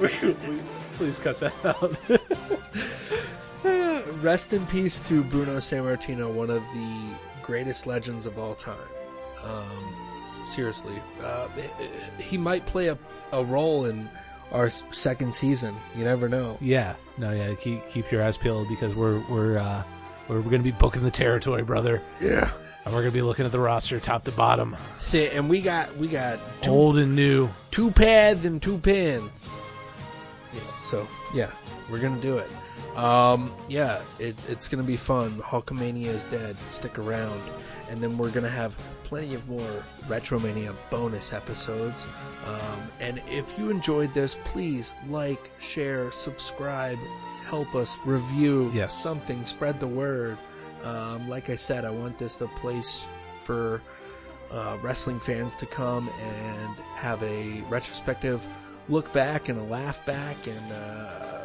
[0.98, 1.96] Please cut that out.
[4.22, 8.76] Rest in peace to Bruno Sammartino, one of the greatest legends of all time.
[9.44, 9.94] Um,
[10.46, 11.48] seriously, uh,
[12.18, 12.98] he might play a,
[13.32, 14.08] a role in
[14.52, 15.74] our second season.
[15.96, 16.58] You never know.
[16.60, 17.54] yeah, no, yeah.
[17.54, 19.82] Keep keep your eyes peeled because we're we're uh,
[20.28, 22.02] We're going to be booking the territory, brother.
[22.20, 22.50] Yeah.
[22.84, 25.60] And we're going to be looking at the roster top to bottom, See, and we
[25.60, 27.48] got we got two, old and new.
[27.70, 29.42] two pads and two pins.
[30.54, 31.50] Yeah, so yeah,
[31.90, 32.50] we're gonna do it.
[32.96, 35.32] Um, yeah, it, it's gonna be fun.
[35.40, 36.56] Hulkamania is dead.
[36.70, 37.40] Stick around,
[37.88, 42.06] and then we're gonna have plenty of more Retromania bonus episodes.
[42.46, 46.98] Um, and if you enjoyed this, please like, share, subscribe,
[47.44, 49.00] help us review Yes.
[49.00, 50.38] something, spread the word.
[50.84, 53.06] Um, like I said, I want this the place
[53.40, 53.82] for
[54.50, 58.46] uh, wrestling fans to come and have a retrospective
[58.88, 61.39] look back and a laugh back and uh,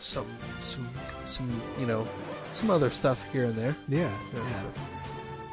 [0.00, 0.26] some
[0.60, 0.88] some
[1.24, 2.06] some you know
[2.52, 3.74] some other stuff here and there.
[3.88, 4.62] Yeah, yeah.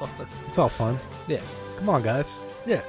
[0.47, 0.99] It's all fun.
[1.27, 1.41] Yeah.
[1.77, 2.37] Come on, guys.
[2.65, 2.81] Yeah.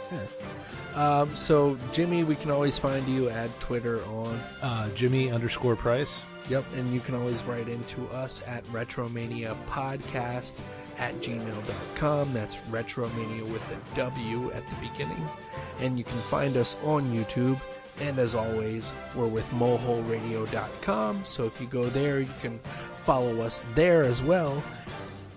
[0.94, 6.24] Um, so Jimmy, we can always find you at Twitter on Uh, Jimmy underscore Price.
[6.48, 10.54] Yep, and you can always write into us at Retromania Podcast
[10.98, 12.32] at gmail.com.
[12.32, 15.28] That's Retromania with a W at the beginning.
[15.80, 17.61] And you can find us on YouTube.
[18.01, 21.24] And as always, we're with moholeradio.com.
[21.24, 22.59] So if you go there, you can
[22.99, 24.62] follow us there as well.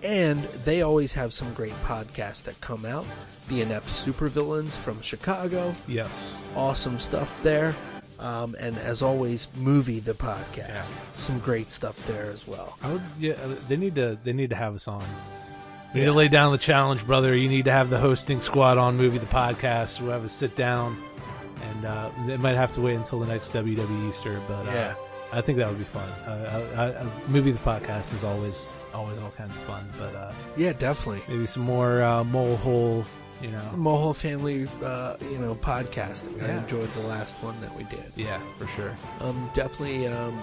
[0.02, 3.06] And they always have some great podcasts that come out.
[3.48, 5.74] The Inept Supervillains from Chicago.
[5.88, 6.34] Yes.
[6.54, 7.74] Awesome stuff there.
[8.20, 10.92] Um, and as always, Movie the Podcast.
[11.16, 12.76] Some great stuff there as well.
[12.82, 14.18] I would, yeah, uh, they need to.
[14.22, 15.04] They need to have us on.
[15.94, 17.34] We need to lay down the challenge, brother.
[17.34, 20.00] You need to have the hosting squad on movie the podcast.
[20.00, 21.02] We'll have a sit down,
[21.62, 24.94] and uh, they might have to wait until the next WWE Easter, but uh, Yeah.
[25.32, 26.08] I think that would be fun.
[26.26, 30.32] Uh, I, I, movie the podcast is always always all kinds of fun, but uh,
[30.56, 31.22] Yeah, definitely.
[31.28, 33.04] maybe some more uh, mole hole,
[33.40, 33.62] you know.
[33.76, 36.42] Mohole Family, uh, you know, podcasting.
[36.42, 38.12] I enjoyed the last one that we did.
[38.16, 38.96] Yeah, for sure.
[39.20, 40.08] Um, definitely.
[40.08, 40.42] Um,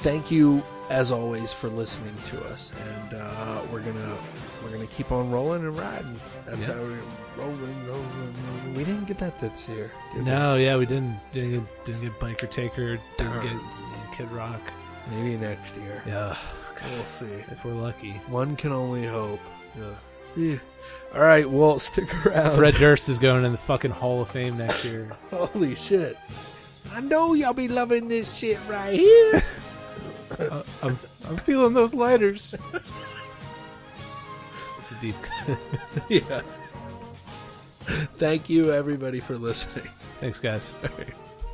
[0.00, 4.16] thank you as always for listening to us, and uh, we're gonna
[4.62, 6.18] we're gonna keep on rolling and riding.
[6.46, 6.74] That's Yeah.
[6.74, 6.98] how we're
[7.36, 8.74] rolling, rolling, rolling.
[8.74, 9.92] We didn't get that this year.
[10.14, 10.30] did we?
[10.30, 13.46] No, yeah, we didn't didn't get, didn't get Biker Taker, didn't Darn.
[13.46, 14.60] get Kid Rock.
[15.10, 16.02] Maybe next year.
[16.06, 16.36] Yeah,
[16.96, 17.26] We'll see.
[17.50, 18.12] if we're lucky.
[18.28, 19.40] One can only hope.
[20.36, 20.56] Yeah.
[21.14, 21.48] All right.
[21.48, 22.56] Well, stick around.
[22.56, 25.10] Fred Durst is going in the fucking Hall of Fame next year.
[25.30, 26.16] Holy shit.
[26.92, 29.42] I know y'all be loving this shit right here.
[30.38, 32.54] Uh, I'm, I'm feeling those lighters.
[34.78, 35.16] It's a deep.
[35.22, 35.58] cut.
[36.08, 36.42] yeah.
[38.16, 39.88] Thank you, everybody, for listening.
[40.20, 40.72] Thanks, guys.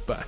[0.07, 0.25] Bye.